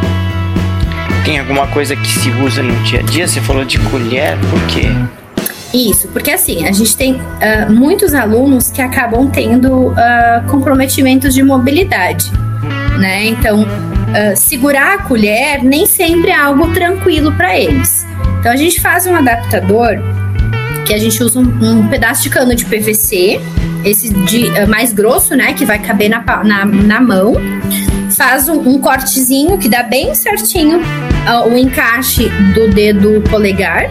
[1.26, 3.28] Tem alguma coisa que se usa no dia a dia?
[3.28, 4.88] Você falou de colher, por quê?
[5.74, 9.94] Isso, porque assim, a gente tem uh, muitos alunos que acabam tendo uh,
[10.48, 12.32] comprometimentos de mobilidade,
[12.98, 13.26] né?
[13.26, 13.66] Então,
[14.14, 18.06] uh, segurar a colher nem sempre é algo tranquilo para eles.
[18.40, 19.98] Então a gente faz um adaptador
[20.86, 23.40] que a gente usa um, um pedaço de cano de PVC,
[23.84, 27.36] esse de uh, mais grosso, né, que vai caber na, na, na mão.
[28.16, 33.86] Faz um, um, cortezinho que dá bem certinho uh, o encaixe do dedo polegar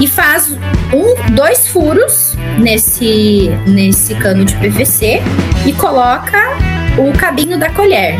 [0.00, 0.50] e faz
[0.92, 5.20] um, dois furos nesse, nesse cano de PVC
[5.64, 6.65] e coloca
[6.98, 8.16] o cabinho da colher.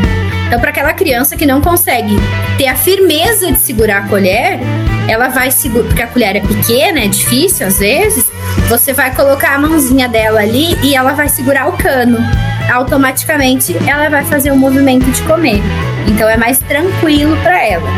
[0.47, 2.15] Então, para aquela criança que não consegue
[2.57, 4.59] ter a firmeza de segurar a colher,
[5.07, 8.25] ela vai segurar, porque a colher é pequena, é difícil às vezes,
[8.69, 12.17] você vai colocar a mãozinha dela ali e ela vai segurar o cano.
[12.71, 15.61] automaticamente ela vai fazer o movimento de comer.
[16.07, 17.89] Então é mais tranquilo para ela.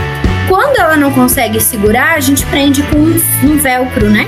[0.48, 4.26] Quando ela não consegue segurar, a gente prende com um velcro, né?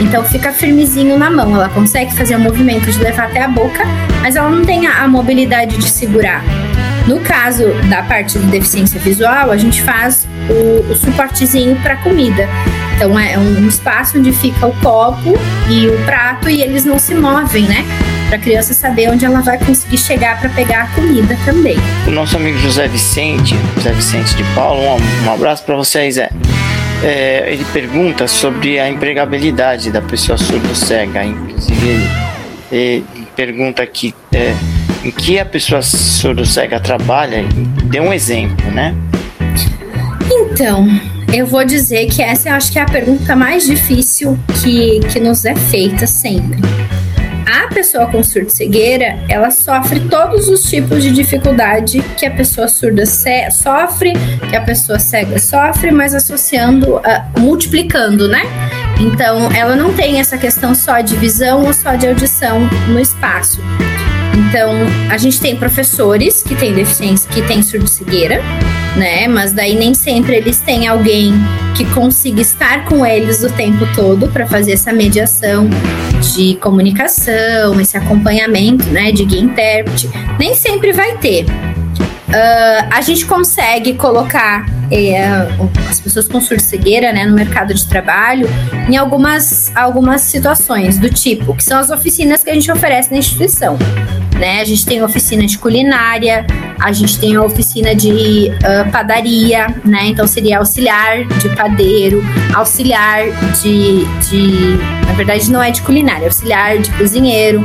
[0.00, 1.54] Então fica firmezinho na mão.
[1.54, 3.82] Ela consegue fazer o movimento de levar até a boca,
[4.24, 6.42] mas ela não tem a mobilidade de segurar.
[7.06, 12.48] No caso da parte de deficiência visual, a gente faz o, o suportezinho para comida.
[12.96, 17.14] Então é um espaço onde fica o copo e o prato e eles não se
[17.14, 17.84] movem, né?
[18.28, 21.76] Para a criança saber onde ela vai conseguir chegar para pegar a comida também.
[22.06, 26.30] O nosso amigo José Vicente, José Vicente de Paulo, um, um abraço para vocês, é.
[27.02, 27.52] é.
[27.52, 31.22] ele pergunta sobre a empregabilidade da pessoa surdo-cega.
[31.22, 32.08] Inclusive, ele,
[32.72, 34.54] ele, pergunta aqui é,
[35.04, 37.44] em que a pessoa surdo-cega trabalha.
[37.84, 38.94] Dê um exemplo, né?
[40.30, 40.88] Então,
[41.32, 45.20] eu vou dizer que essa eu acho que é a pergunta mais difícil que, que
[45.20, 46.60] nos é feita sempre.
[47.46, 53.04] A pessoa com surdo-cegueira, ela sofre todos os tipos de dificuldade que a pessoa surda
[53.04, 54.12] sofre,
[54.48, 58.42] que a pessoa cega sofre, mas associando, uh, multiplicando, né?
[59.00, 63.60] Então, ela não tem essa questão só de visão ou só de audição no espaço.
[64.36, 64.72] Então,
[65.10, 68.40] a gente tem professores que têm deficiência, que têm surdo-cegueira,
[68.96, 69.28] né?
[69.28, 71.32] Mas daí nem sempre eles têm alguém
[71.76, 75.68] que consiga estar com eles o tempo todo para fazer essa mediação
[76.34, 80.08] de comunicação, esse acompanhamento, né, de guia intérprete.
[80.38, 81.44] Nem sempre vai ter.
[81.44, 85.24] Uh, a gente consegue colocar é,
[85.88, 88.48] as pessoas com surdo-cegueira né, no mercado de trabalho
[88.88, 93.18] em algumas, algumas situações do tipo, que são as oficinas que a gente oferece na
[93.18, 93.76] instituição.
[94.38, 94.60] Né?
[94.60, 96.44] A gente tem oficina de culinária,
[96.80, 100.06] a gente tem a oficina de uh, padaria, né?
[100.06, 102.22] Então seria auxiliar de padeiro,
[102.52, 103.22] auxiliar
[103.62, 104.76] de, de.
[105.06, 107.62] Na verdade, não é de culinária, é auxiliar de cozinheiro,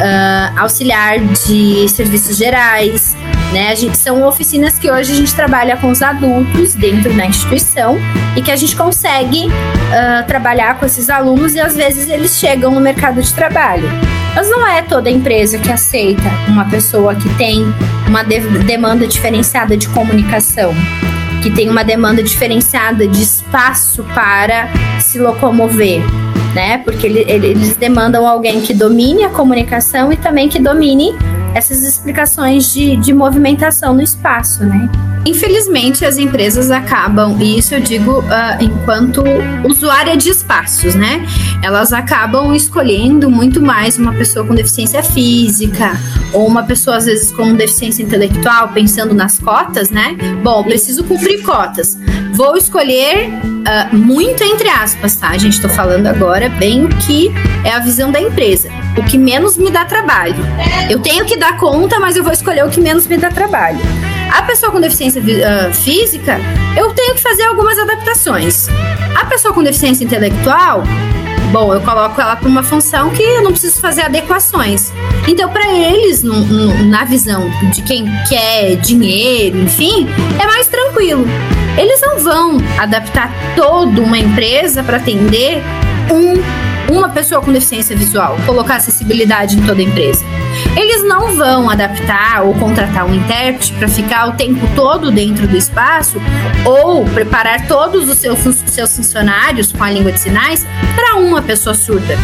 [0.00, 3.16] uh, auxiliar de serviços gerais.
[3.52, 3.70] Né?
[3.70, 7.98] A gente, são oficinas que hoje a gente trabalha com os adultos dentro da instituição
[8.36, 12.70] e que a gente consegue uh, trabalhar com esses alunos e às vezes eles chegam
[12.70, 13.88] no mercado de trabalho.
[14.34, 17.64] Mas não é toda empresa que aceita uma pessoa que tem
[18.06, 20.72] uma de demanda diferenciada de comunicação,
[21.42, 24.68] que tem uma demanda diferenciada de espaço para
[25.00, 26.02] se locomover,
[26.54, 26.78] né?
[26.78, 31.14] Porque ele, eles demandam alguém que domine a comunicação e também que domine
[31.54, 34.88] essas explicações de, de movimentação no espaço, né?
[35.26, 38.24] Infelizmente, as empresas acabam, e isso eu digo uh,
[38.58, 39.22] enquanto
[39.68, 41.26] usuária de espaços, né?
[41.62, 45.92] Elas acabam escolhendo muito mais uma pessoa com deficiência física,
[46.32, 50.16] ou uma pessoa, às vezes, com deficiência intelectual, pensando nas cotas, né?
[50.42, 51.98] Bom, preciso cumprir cotas.
[52.40, 55.28] Vou escolher uh, muito entre aspas, tá?
[55.28, 57.30] A gente estou falando agora bem o que
[57.62, 58.70] é a visão da empresa.
[58.96, 60.42] O que menos me dá trabalho.
[60.88, 63.78] Eu tenho que dar conta, mas eu vou escolher o que menos me dá trabalho.
[64.32, 66.38] A pessoa com deficiência uh, física,
[66.78, 68.68] eu tenho que fazer algumas adaptações.
[69.14, 70.82] A pessoa com deficiência intelectual,
[71.52, 74.90] bom, eu coloco ela para uma função que eu não preciso fazer adequações.
[75.28, 80.08] Então, para eles, no, no, na visão de quem quer dinheiro, enfim,
[80.42, 81.26] é mais tranquilo.
[81.76, 85.62] Eles não vão adaptar toda uma empresa para atender
[86.10, 90.24] um uma pessoa com deficiência visual, colocar acessibilidade em toda a empresa.
[90.76, 95.56] Eles não vão adaptar ou contratar um intérprete para ficar o tempo todo dentro do
[95.56, 96.20] espaço
[96.64, 101.74] ou preparar todos os seus, seus funcionários com a língua de sinais para uma pessoa
[101.74, 102.16] surda.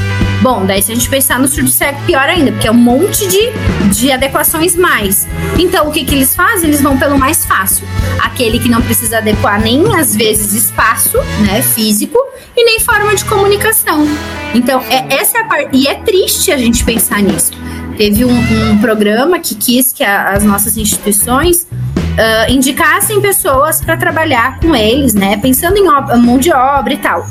[0.43, 3.27] Bom, daí se a gente pensar no surdo cego, pior ainda, porque é um monte
[3.27, 3.51] de,
[3.91, 5.27] de adequações mais.
[5.59, 6.69] Então, o que, que eles fazem?
[6.69, 7.87] Eles vão pelo mais fácil.
[8.21, 12.19] Aquele que não precisa adequar nem, às vezes, espaço né, físico
[12.57, 14.07] e nem forma de comunicação.
[14.55, 15.71] Então, é, essa é a parte.
[15.73, 17.53] E é triste a gente pensar nisso.
[17.97, 23.97] Teve um, um programa que quis que a, as nossas instituições uh, indicassem pessoas para
[23.97, 25.37] trabalhar com eles, né?
[25.37, 27.27] Pensando em mão de obra e tal.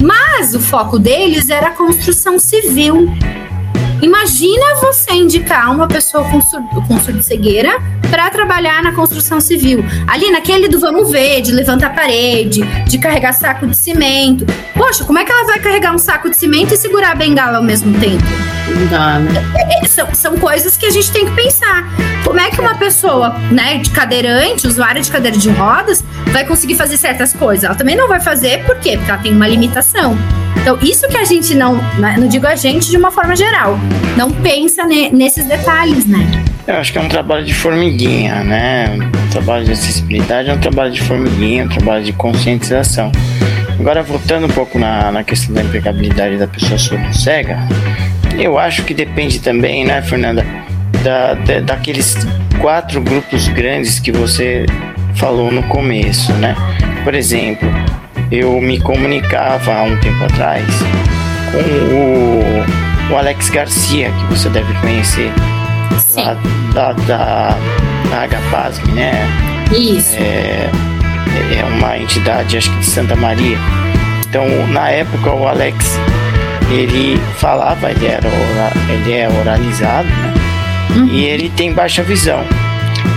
[0.00, 3.08] Mas o foco deles era a construção civil.
[4.02, 7.80] Imagina você indicar uma pessoa com, surdo, com surdo-cegueira
[8.10, 9.84] para trabalhar na construção civil.
[10.08, 14.44] Ali naquele do vamos ver, de levantar parede, de carregar saco de cimento.
[14.74, 17.58] Poxa, como é que ela vai carregar um saco de cimento e segurar a bengala
[17.58, 18.24] ao mesmo tempo?
[18.76, 19.30] Não dá, né?
[19.56, 21.84] É, é, são, são coisas que a gente tem que pensar.
[22.24, 26.76] Como é que uma pessoa, né, de cadeirante, usuária de cadeira de rodas, vai conseguir
[26.76, 27.64] fazer certas coisas?
[27.64, 28.96] Ela também não vai fazer, por quê?
[28.96, 30.16] Porque ela tem uma limitação.
[30.56, 33.78] Então, isso que a gente não, né, não digo a gente de uma forma geral,
[34.16, 36.24] não pensa ne, nesses detalhes, né?
[36.66, 38.96] Eu acho que é um trabalho de formiguinha, né?
[38.96, 43.10] Um trabalho de acessibilidade é um trabalho de formiguinha, um trabalho de conscientização.
[43.80, 47.58] Agora, voltando um pouco na, na questão da empregabilidade da pessoa surdo cega,
[48.38, 50.46] eu acho que depende também, né, Fernanda?
[51.02, 52.16] Da, da, daqueles
[52.60, 54.66] quatro grupos grandes que você
[55.14, 56.54] falou no começo, né?
[57.04, 57.68] Por exemplo,
[58.30, 60.66] eu me comunicava há um tempo atrás
[61.50, 61.58] com
[61.94, 65.32] o, o Alex Garcia, que você deve conhecer,
[65.98, 66.22] Sim.
[66.22, 66.36] lá
[66.72, 67.56] da, da,
[68.10, 69.12] da Agapasm, né?
[69.70, 70.16] Isso.
[70.18, 70.70] É,
[71.58, 73.58] é uma entidade, acho que de Santa Maria.
[74.28, 75.98] Então, na época, o Alex,
[76.70, 78.28] ele falava, ele, era
[78.88, 80.41] ele é oralizado, né?
[80.96, 81.06] Uhum.
[81.06, 82.44] E ele tem baixa visão.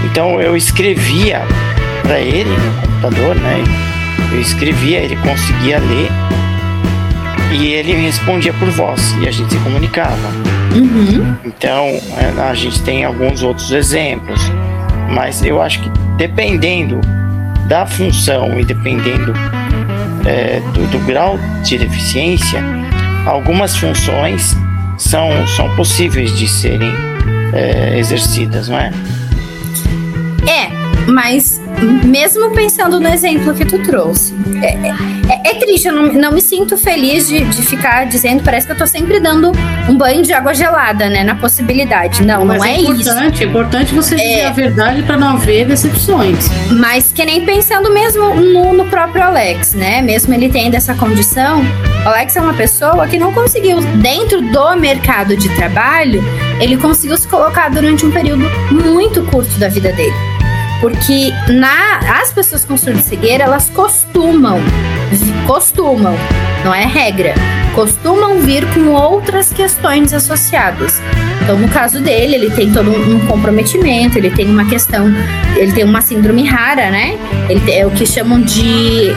[0.06, 1.42] Então, eu escrevia
[2.02, 3.64] para ele no computador, né?
[4.32, 6.10] Eu escrevia, ele conseguia ler
[7.52, 10.30] e ele respondia por voz e a gente se comunicava.
[10.74, 11.36] Uhum.
[11.46, 11.88] Então,
[12.50, 14.42] a gente tem alguns outros exemplos,
[15.10, 17.00] mas eu acho que dependendo
[17.68, 19.34] da função e dependendo
[20.26, 22.62] é, do, do, grau de deficiência,
[23.26, 24.56] algumas funções
[24.98, 26.92] são, são possíveis de serem
[27.56, 28.92] é, exercidas, não é?
[30.48, 31.62] É, mas
[32.04, 34.76] mesmo pensando no exemplo que tu trouxe, é,
[35.34, 38.74] é, é triste, eu não, não, me sinto feliz de, de, ficar dizendo, parece que
[38.74, 39.52] eu tô sempre dando
[39.90, 42.24] um banho de água gelada, né, na possibilidade.
[42.24, 43.44] Não, mas não é, é, importante, isso.
[43.44, 44.46] É importante você dizer É.
[44.48, 46.50] a verdade para não haver decepções.
[46.72, 51.62] Mas que nem pensando mesmo no, no próprio Alex, né, mesmo ele tendo essa condição,
[52.06, 56.24] o Alex é uma pessoa que não conseguiu, dentro do mercado de trabalho,
[56.60, 60.14] ele conseguiu se colocar durante um período muito curto da vida dele.
[60.82, 64.60] Porque na, as pessoas com surdo-cegueira, elas costumam,
[65.48, 66.16] costumam,
[66.64, 67.34] não é regra,
[67.74, 71.02] costumam vir com outras questões associadas.
[71.42, 75.14] Então, no caso dele, ele tem todo um comprometimento, ele tem uma questão,
[75.56, 77.18] ele tem uma síndrome rara, né?
[77.48, 79.14] Ele é o que chamam de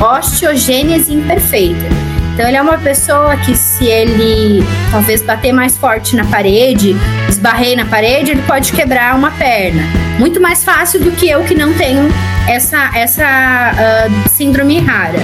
[0.00, 2.17] osteogênese imperfeita.
[2.38, 6.94] Então ele é uma pessoa que se ele talvez bater mais forte na parede,
[7.28, 9.82] esbarrei na parede, ele pode quebrar uma perna.
[10.20, 12.08] Muito mais fácil do que eu que não tenho
[12.46, 15.18] essa, essa uh, síndrome rara,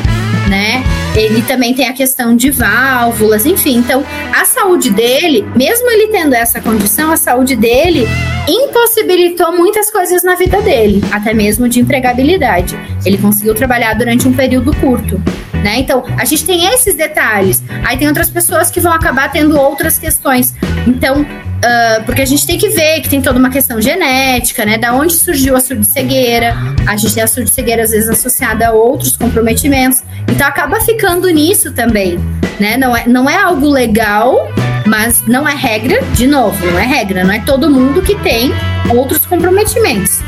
[0.48, 0.82] né?
[1.14, 3.76] Ele também tem a questão de válvulas, enfim.
[3.76, 8.08] Então, a saúde dele, mesmo ele tendo essa condição, a saúde dele
[8.48, 12.74] impossibilitou muitas coisas na vida dele, até mesmo de empregabilidade.
[13.04, 15.20] Ele conseguiu trabalhar durante um período curto.
[15.62, 15.80] Né?
[15.80, 17.62] Então, a gente tem esses detalhes.
[17.84, 20.54] Aí tem outras pessoas que vão acabar tendo outras questões.
[20.86, 24.78] Então, uh, porque a gente tem que ver que tem toda uma questão genética, né?
[24.78, 26.54] Da onde surgiu a surdo-cegueira.
[26.86, 30.02] A gente tem a surdo-cegueira, às vezes, associada a outros comprometimentos.
[30.26, 32.18] Então, acaba ficando nisso também,
[32.58, 32.76] né?
[32.76, 34.48] Não é, não é algo legal,
[34.86, 36.02] mas não é regra.
[36.14, 37.24] De novo, não é regra.
[37.24, 38.52] Não é todo mundo que tem
[38.94, 40.20] outros comprometimentos.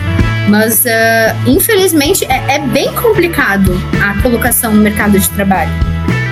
[0.49, 5.73] Mas, uh, infelizmente, é, é, bem complicado a colocação no mercado de trabalho,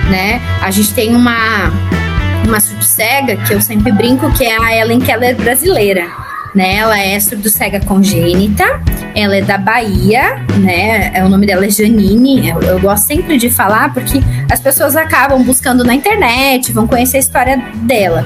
[0.09, 0.41] né?
[0.61, 1.69] A gente tem uma,
[2.47, 6.07] uma surdo-cega, que eu sempre brinco, que é a Ellen Keller brasileira,
[6.55, 6.77] né?
[6.77, 8.63] Ela é surdo-cega congênita,
[9.13, 11.11] ela é da Bahia, né?
[11.25, 15.43] O nome dela é Janine, eu, eu gosto sempre de falar, porque as pessoas acabam
[15.43, 18.25] buscando na internet, vão conhecer a história dela.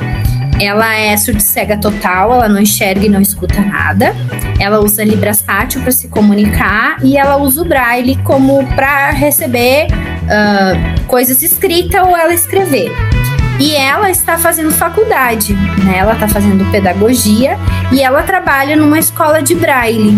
[0.61, 4.13] Ela é surdo-cega total, ela não enxerga e não escuta nada.
[4.59, 9.87] Ela usa Libras tátil para se comunicar e ela usa o Braille como para receber
[9.87, 12.91] uh, coisas escritas ou ela escrever.
[13.59, 15.53] E ela está fazendo faculdade,
[15.83, 15.97] né?
[15.97, 17.57] Ela está fazendo pedagogia
[17.91, 20.17] e ela trabalha numa escola de Braille.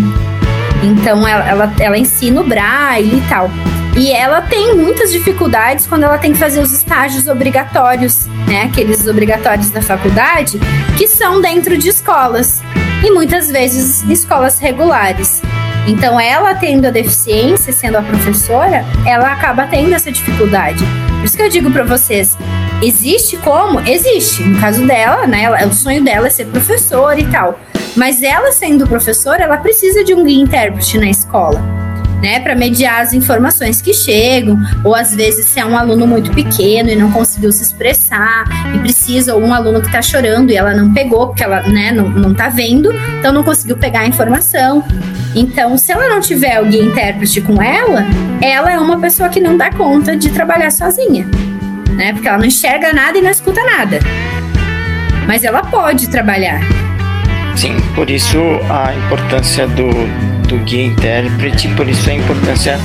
[0.82, 3.50] Então ela, ela, ela ensina o Braille e tal.
[3.96, 8.62] E ela tem muitas dificuldades quando ela tem que fazer os estágios obrigatórios, né?
[8.62, 10.58] Aqueles obrigatórios da faculdade,
[10.96, 12.62] que são dentro de escolas.
[13.04, 15.42] E muitas vezes escolas regulares.
[15.86, 20.84] Então, ela tendo a deficiência, sendo a professora, ela acaba tendo essa dificuldade.
[21.18, 22.36] Por isso que eu digo para vocês,
[22.82, 23.80] existe como?
[23.80, 24.42] Existe.
[24.42, 25.44] No caso dela, né?
[25.44, 27.58] Ela, o sonho dela é ser professora e tal.
[27.96, 31.82] Mas ela sendo professora, ela precisa de um guia intérprete na escola
[32.22, 36.30] né, para mediar as informações que chegam, ou às vezes se é um aluno muito
[36.30, 40.56] pequeno e não conseguiu se expressar e precisa, ou um aluno que está chorando e
[40.56, 44.06] ela não pegou, porque ela né, não, não tá vendo, então não conseguiu pegar a
[44.06, 44.84] informação.
[45.34, 48.04] Então, se ela não tiver o guia intérprete com ela,
[48.40, 51.26] ela é uma pessoa que não dá conta de trabalhar sozinha,
[51.92, 52.12] né?
[52.12, 53.98] Porque ela não enxerga nada e não escuta nada.
[55.26, 56.60] Mas ela pode trabalhar.
[57.56, 58.38] Sim, por isso
[58.68, 59.88] a importância do,
[60.48, 62.78] do guia intérprete, por isso a importância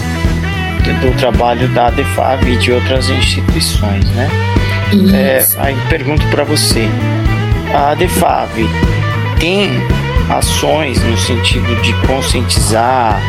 [0.84, 4.30] do, do trabalho da ADEFAV e de outras instituições, né?
[5.14, 6.88] É, aí pergunto para você,
[7.74, 8.70] a ADEFAV
[9.40, 9.70] tem
[10.30, 13.22] ações no sentido de conscientizar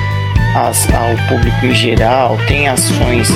[0.55, 3.31] as, ao público em geral, tem ações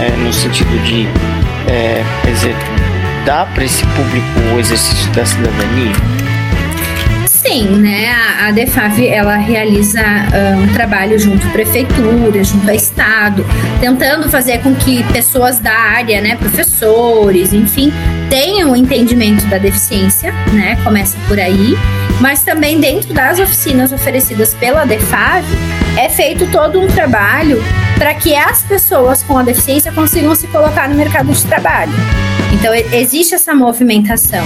[0.00, 1.06] é, no sentido de
[1.68, 2.02] é,
[3.24, 5.92] dar para esse público o exercício da cidadania?
[7.46, 8.10] sim, né?
[8.10, 13.46] A, a DEFAV ela realiza uh, um trabalho junto à prefeitura, junto ao estado,
[13.80, 17.92] tentando fazer com que pessoas da área, né, professores, enfim,
[18.28, 20.76] tenham o entendimento da deficiência, né?
[20.82, 21.76] Começa por aí,
[22.20, 25.44] mas também dentro das oficinas oferecidas pela DEFAV
[25.96, 27.62] é feito todo um trabalho
[27.96, 31.92] para que as pessoas com a deficiência consigam se colocar no mercado de trabalho.
[32.52, 34.44] Então existe essa movimentação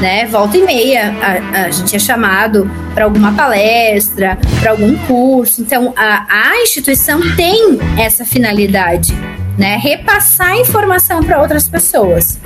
[0.00, 0.26] né?
[0.26, 5.60] Volta e meia a, a gente é chamado para alguma palestra, para algum curso.
[5.60, 9.14] Então a, a instituição tem essa finalidade,
[9.58, 9.76] né?
[9.76, 12.38] Repassar informação para outras pessoas,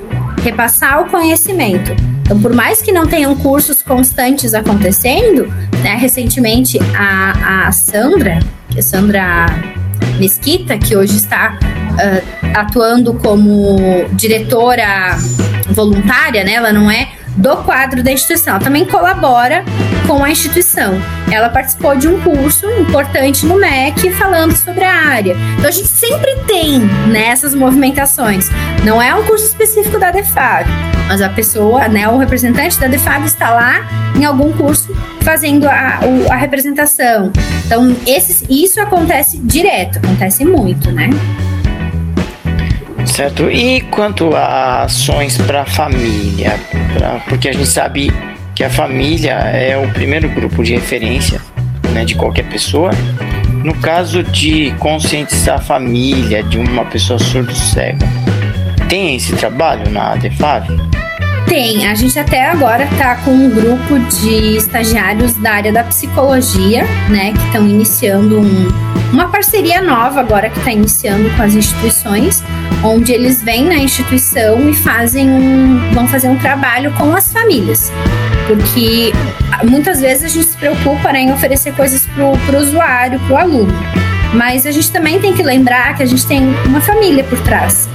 [0.43, 1.93] repassar o conhecimento.
[2.23, 5.47] Então, por mais que não tenham cursos constantes acontecendo,
[5.83, 5.95] né?
[5.95, 8.41] Recentemente a, a Sandra,
[8.71, 9.47] que é Sandra
[10.19, 13.79] Mesquita, que hoje está uh, atuando como
[14.13, 15.17] diretora
[15.71, 16.55] voluntária, né?
[16.55, 18.55] Ela não é do quadro da instituição.
[18.55, 19.65] Ela também colabora
[20.07, 21.01] com a instituição.
[21.31, 25.37] Ela participou de um curso importante no MEC falando sobre a área.
[25.57, 28.51] Então a gente sempre tem nessas né, movimentações.
[28.85, 30.67] Não é um curso específico da DEFAB,
[31.09, 36.01] mas a pessoa, né, o representante da DEFAB está lá em algum curso fazendo a,
[36.31, 37.33] a representação.
[37.67, 41.11] Então esses, isso acontece direto, acontece muito, né?
[43.07, 43.49] Certo.
[43.51, 46.59] E quanto a ações para a família?
[46.95, 48.13] Pra, porque a gente sabe
[48.55, 51.41] que a família é o primeiro grupo de referência
[51.93, 52.91] né, de qualquer pessoa.
[53.65, 58.07] No caso de conscientizar a família de uma pessoa surdo-cega,
[58.89, 60.69] tem esse trabalho na DEFAV?
[61.47, 66.85] Tem, a gente até agora está com um grupo de estagiários da área da psicologia,
[67.09, 68.69] né, que estão iniciando um,
[69.13, 72.43] uma parceria nova agora que está iniciando com as instituições,
[72.83, 77.93] onde eles vêm na instituição e fazem um, vão fazer um trabalho com as famílias,
[78.47, 79.13] porque
[79.65, 83.37] muitas vezes a gente se preocupa né, em oferecer coisas para o usuário, para o
[83.37, 83.75] aluno,
[84.35, 87.89] mas a gente também tem que lembrar que a gente tem uma família por trás.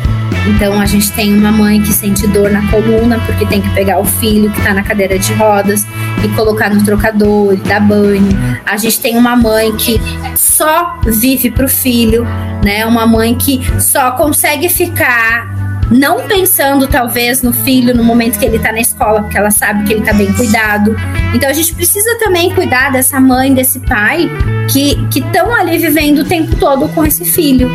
[0.48, 4.00] Então a gente tem uma mãe que sente dor na coluna porque tem que pegar
[4.00, 5.86] o filho que está na cadeira de rodas
[6.24, 8.30] e colocar no trocador, e dar banho.
[8.66, 10.00] A gente tem uma mãe que
[10.36, 12.26] só vive pro filho,
[12.64, 12.86] né?
[12.86, 15.59] Uma mãe que só consegue ficar
[15.90, 19.86] não pensando talvez no filho no momento que ele está na escola, porque ela sabe
[19.86, 20.96] que ele está bem cuidado.
[21.34, 24.30] Então a gente precisa também cuidar dessa mãe, desse pai
[24.72, 27.70] que estão ali vivendo o tempo todo com esse filho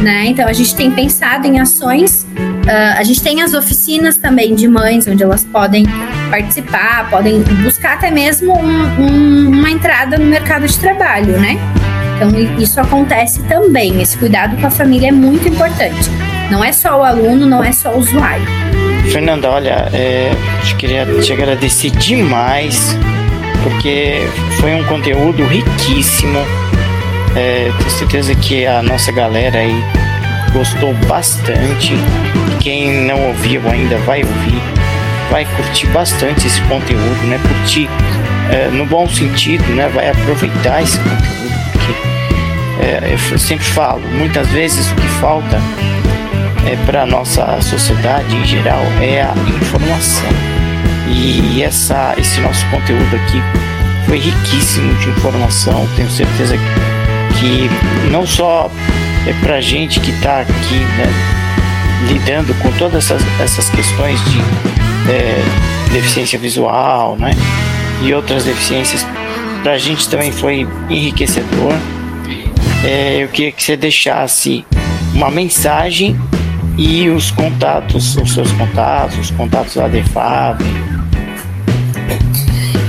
[0.00, 0.26] né?
[0.26, 2.26] Então a gente tem pensado em ações.
[2.36, 5.86] Uh, a gente tem as oficinas também de mães, onde elas podem
[6.30, 11.56] participar, podem buscar até mesmo um, um, uma entrada no mercado de trabalho, né?
[12.16, 14.00] Então isso acontece também.
[14.00, 16.10] Esse cuidado com a família é muito importante.
[16.50, 18.46] Não é só o aluno, não é só o usuário.
[19.12, 20.32] Fernanda, olha, é,
[20.70, 22.96] eu queria te agradecer demais,
[23.62, 24.20] porque
[24.60, 26.38] foi um conteúdo riquíssimo
[27.36, 29.84] é, tenho certeza que a nossa galera aí
[30.52, 31.94] gostou bastante.
[32.60, 34.60] Quem não ouviu ainda vai ouvir,
[35.30, 37.38] vai curtir bastante esse conteúdo, né?
[37.46, 37.88] Curtir
[38.50, 39.88] é, no bom sentido, né?
[39.88, 41.92] Vai aproveitar esse conteúdo, porque
[42.84, 45.60] é, eu sempre falo, muitas vezes o que falta
[46.66, 50.28] é para nossa sociedade em geral é a informação.
[51.08, 53.42] E essa, esse nosso conteúdo aqui
[54.06, 55.88] foi riquíssimo de informação.
[55.96, 56.56] Tenho certeza
[57.38, 57.70] que
[58.10, 58.70] não só
[59.26, 61.06] é para gente que está aqui né,
[62.08, 64.40] lidando com todas essas, essas questões de
[65.10, 65.42] é,
[65.92, 67.32] deficiência visual né,
[68.02, 69.06] e outras deficiências,
[69.62, 71.74] para a gente também foi enriquecedor.
[72.84, 74.64] É, eu queria que você deixasse
[75.14, 76.18] uma mensagem
[76.76, 80.64] e os contatos, os seus contatos, os contatos da DEFAB,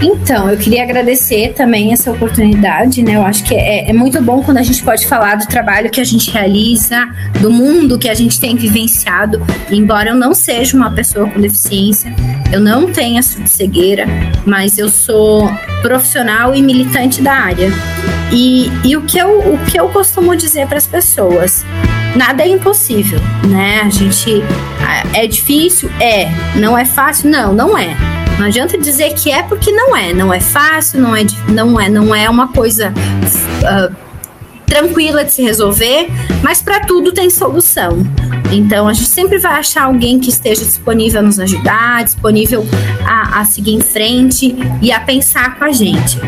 [0.01, 3.15] então, eu queria agradecer também essa oportunidade, né?
[3.15, 6.01] Eu acho que é, é, muito bom quando a gente pode falar do trabalho que
[6.01, 7.07] a gente realiza,
[7.39, 9.45] do mundo que a gente tem vivenciado.
[9.69, 12.13] Embora eu não seja uma pessoa com deficiência,
[12.51, 14.07] eu não tenha cegueira,
[14.43, 15.51] mas eu sou
[15.83, 17.69] profissional e militante da área.
[18.31, 21.63] E, e o, que eu, o que eu costumo dizer para as pessoas?
[22.15, 23.81] Nada é impossível, né?
[23.81, 24.43] A gente.
[25.13, 25.89] É difícil?
[25.99, 26.29] É.
[26.55, 27.29] Não é fácil?
[27.29, 27.95] Não, não é
[28.41, 30.13] não adianta dizer que é porque não é.
[30.13, 33.95] Não é fácil, não é, não é, não é uma coisa uh,
[34.65, 36.07] tranquila de se resolver,
[36.41, 37.99] mas para tudo tem solução.
[38.51, 42.65] Então a gente sempre vai achar alguém que esteja disponível a nos ajudar, disponível
[43.05, 46.19] a, a seguir em frente e a pensar com a gente.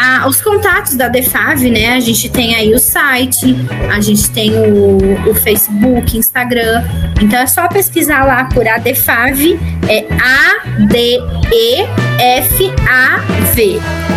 [0.00, 1.94] Ah, os contatos da Defav, né?
[1.94, 3.56] A gente tem aí o site,
[3.92, 6.84] a gente tem o, o Facebook, Instagram.
[7.20, 11.40] Então é só pesquisar lá por Adefav, é A-D-E-F-A-V.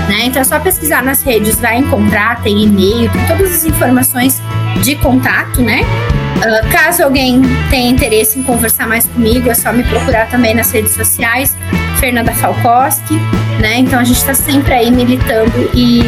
[0.07, 0.25] Né?
[0.25, 4.39] Então é só pesquisar nas redes, vai encontrar, tem e-mail, tem todas as informações
[4.84, 5.82] de contato, né?
[6.38, 10.71] Uh, caso alguém tenha interesse em conversar mais comigo, é só me procurar também nas
[10.71, 11.57] redes sociais,
[12.02, 13.14] Fernanda Falkowski,
[13.60, 13.78] né?
[13.78, 16.02] Então a gente está sempre aí militando e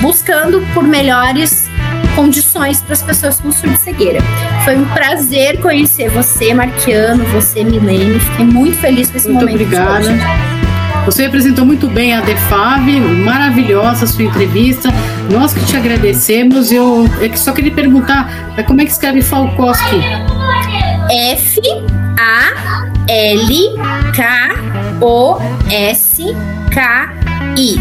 [0.00, 1.70] buscando por melhores
[2.16, 4.18] condições para as pessoas com surdo-cegueira.
[4.64, 8.18] Foi um prazer conhecer você, Marquiano, você, Milene.
[8.18, 9.60] Fiquei muito feliz com esse muito momento.
[9.60, 10.48] Muito obrigada.
[11.06, 12.84] Você apresentou muito bem a Defav,
[13.24, 14.88] maravilhosa a sua entrevista.
[15.30, 16.72] Nós que te agradecemos.
[16.72, 18.28] Eu, eu só queria perguntar
[18.66, 20.00] como é que escreve Falkowski?
[21.10, 21.60] F
[22.18, 23.74] A L
[24.14, 25.38] K O
[25.70, 26.22] S
[26.72, 27.12] K
[27.56, 27.78] I.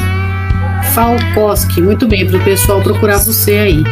[0.94, 1.82] Falkowski.
[1.82, 3.84] Muito bem, para o pessoal procurar você aí.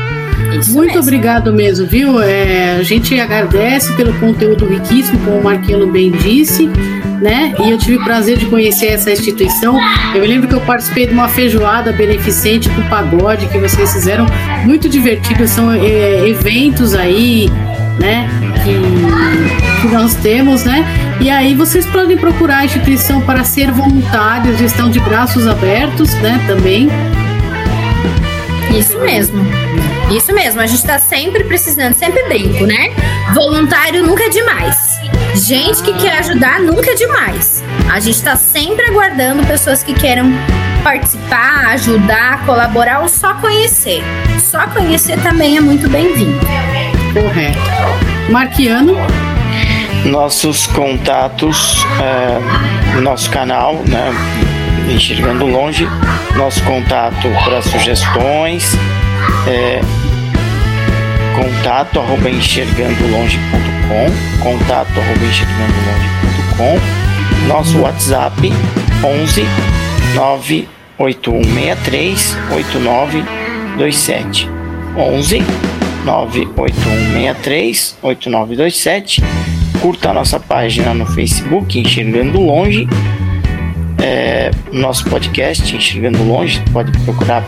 [0.59, 1.01] Isso Muito mesmo.
[1.01, 2.21] obrigado mesmo, viu?
[2.21, 6.69] É, a gente agradece pelo conteúdo riquíssimo, como o Marquinho bem disse
[7.21, 7.53] né?
[7.59, 9.77] E eu tive o prazer de conhecer essa instituição.
[10.13, 14.25] Eu me lembro que eu participei de uma feijoada beneficente com pagode que vocês fizeram,
[14.63, 15.47] muito divertido.
[15.47, 17.49] São é, eventos aí,
[17.99, 18.29] né?
[18.63, 20.85] Que, que nós temos, né?
[21.21, 26.43] E aí vocês podem procurar a instituição para ser voluntários, estão de braços abertos, né?
[26.47, 26.89] Também.
[28.77, 29.43] Isso mesmo.
[30.11, 32.93] Isso mesmo, a gente está sempre precisando, sempre brinco, né?
[33.33, 34.99] Voluntário nunca é demais.
[35.33, 37.63] Gente que quer ajudar nunca é demais.
[37.91, 40.31] A gente está sempre aguardando pessoas que queiram
[40.83, 44.03] participar, ajudar, colaborar ou só conhecer.
[44.39, 46.39] Só conhecer também é muito bem-vindo.
[47.13, 48.31] Correto.
[48.31, 48.95] Marquiano?
[50.05, 52.39] Nossos contatos, é,
[53.01, 54.13] nosso canal, né?
[54.93, 55.89] Enxergando Longe,
[56.35, 58.77] nosso contato para sugestões,
[59.47, 59.81] é,
[61.35, 66.79] contato arroba enxergandolonge.com, contato arroba enxergandolonge.com,
[67.47, 68.53] nosso WhatsApp
[69.03, 69.43] 11
[70.13, 74.47] 98163 8927
[74.95, 75.43] 11
[76.05, 79.21] 98163 8927
[79.81, 82.87] curta a nossa página no Facebook Enxergando Longe
[84.05, 87.43] é, nosso podcast Enxergando Longe pode procurar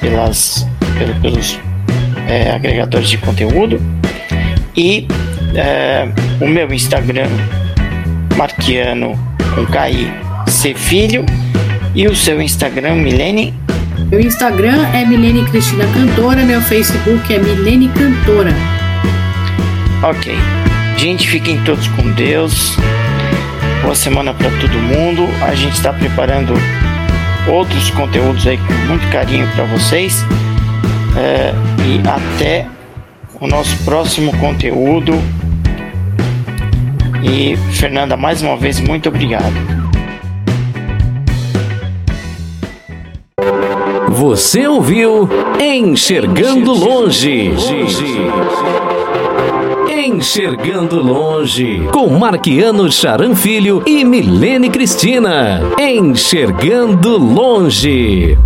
[0.00, 0.66] pelas,
[1.20, 1.60] pelos
[2.28, 3.80] é, agregadores de conteúdo.
[4.76, 5.06] E
[5.54, 6.08] é,
[6.40, 7.28] o meu Instagram,
[8.36, 9.18] Marquiano
[9.54, 10.10] com KI
[10.50, 11.26] C Filho.
[11.94, 13.52] E o seu Instagram, Milene?
[14.10, 18.52] Meu Instagram é Milene Cristina Cantora, meu Facebook é Milene Cantora.
[20.02, 20.61] Ok.
[20.96, 22.76] Gente, fiquem todos com Deus.
[23.82, 25.28] Boa semana para todo mundo.
[25.42, 26.54] A gente está preparando
[27.48, 30.24] outros conteúdos aí com muito carinho para vocês
[31.16, 31.52] é,
[31.84, 32.66] e até
[33.40, 35.12] o nosso próximo conteúdo.
[37.22, 39.82] E Fernanda, mais uma vez, muito obrigado.
[44.08, 45.28] Você ouviu
[45.60, 47.52] Enxergando Longe.
[50.04, 55.60] Enxergando Longe, com Marquiano Charan Filho e Milene Cristina.
[55.78, 58.36] Enxergando Longe.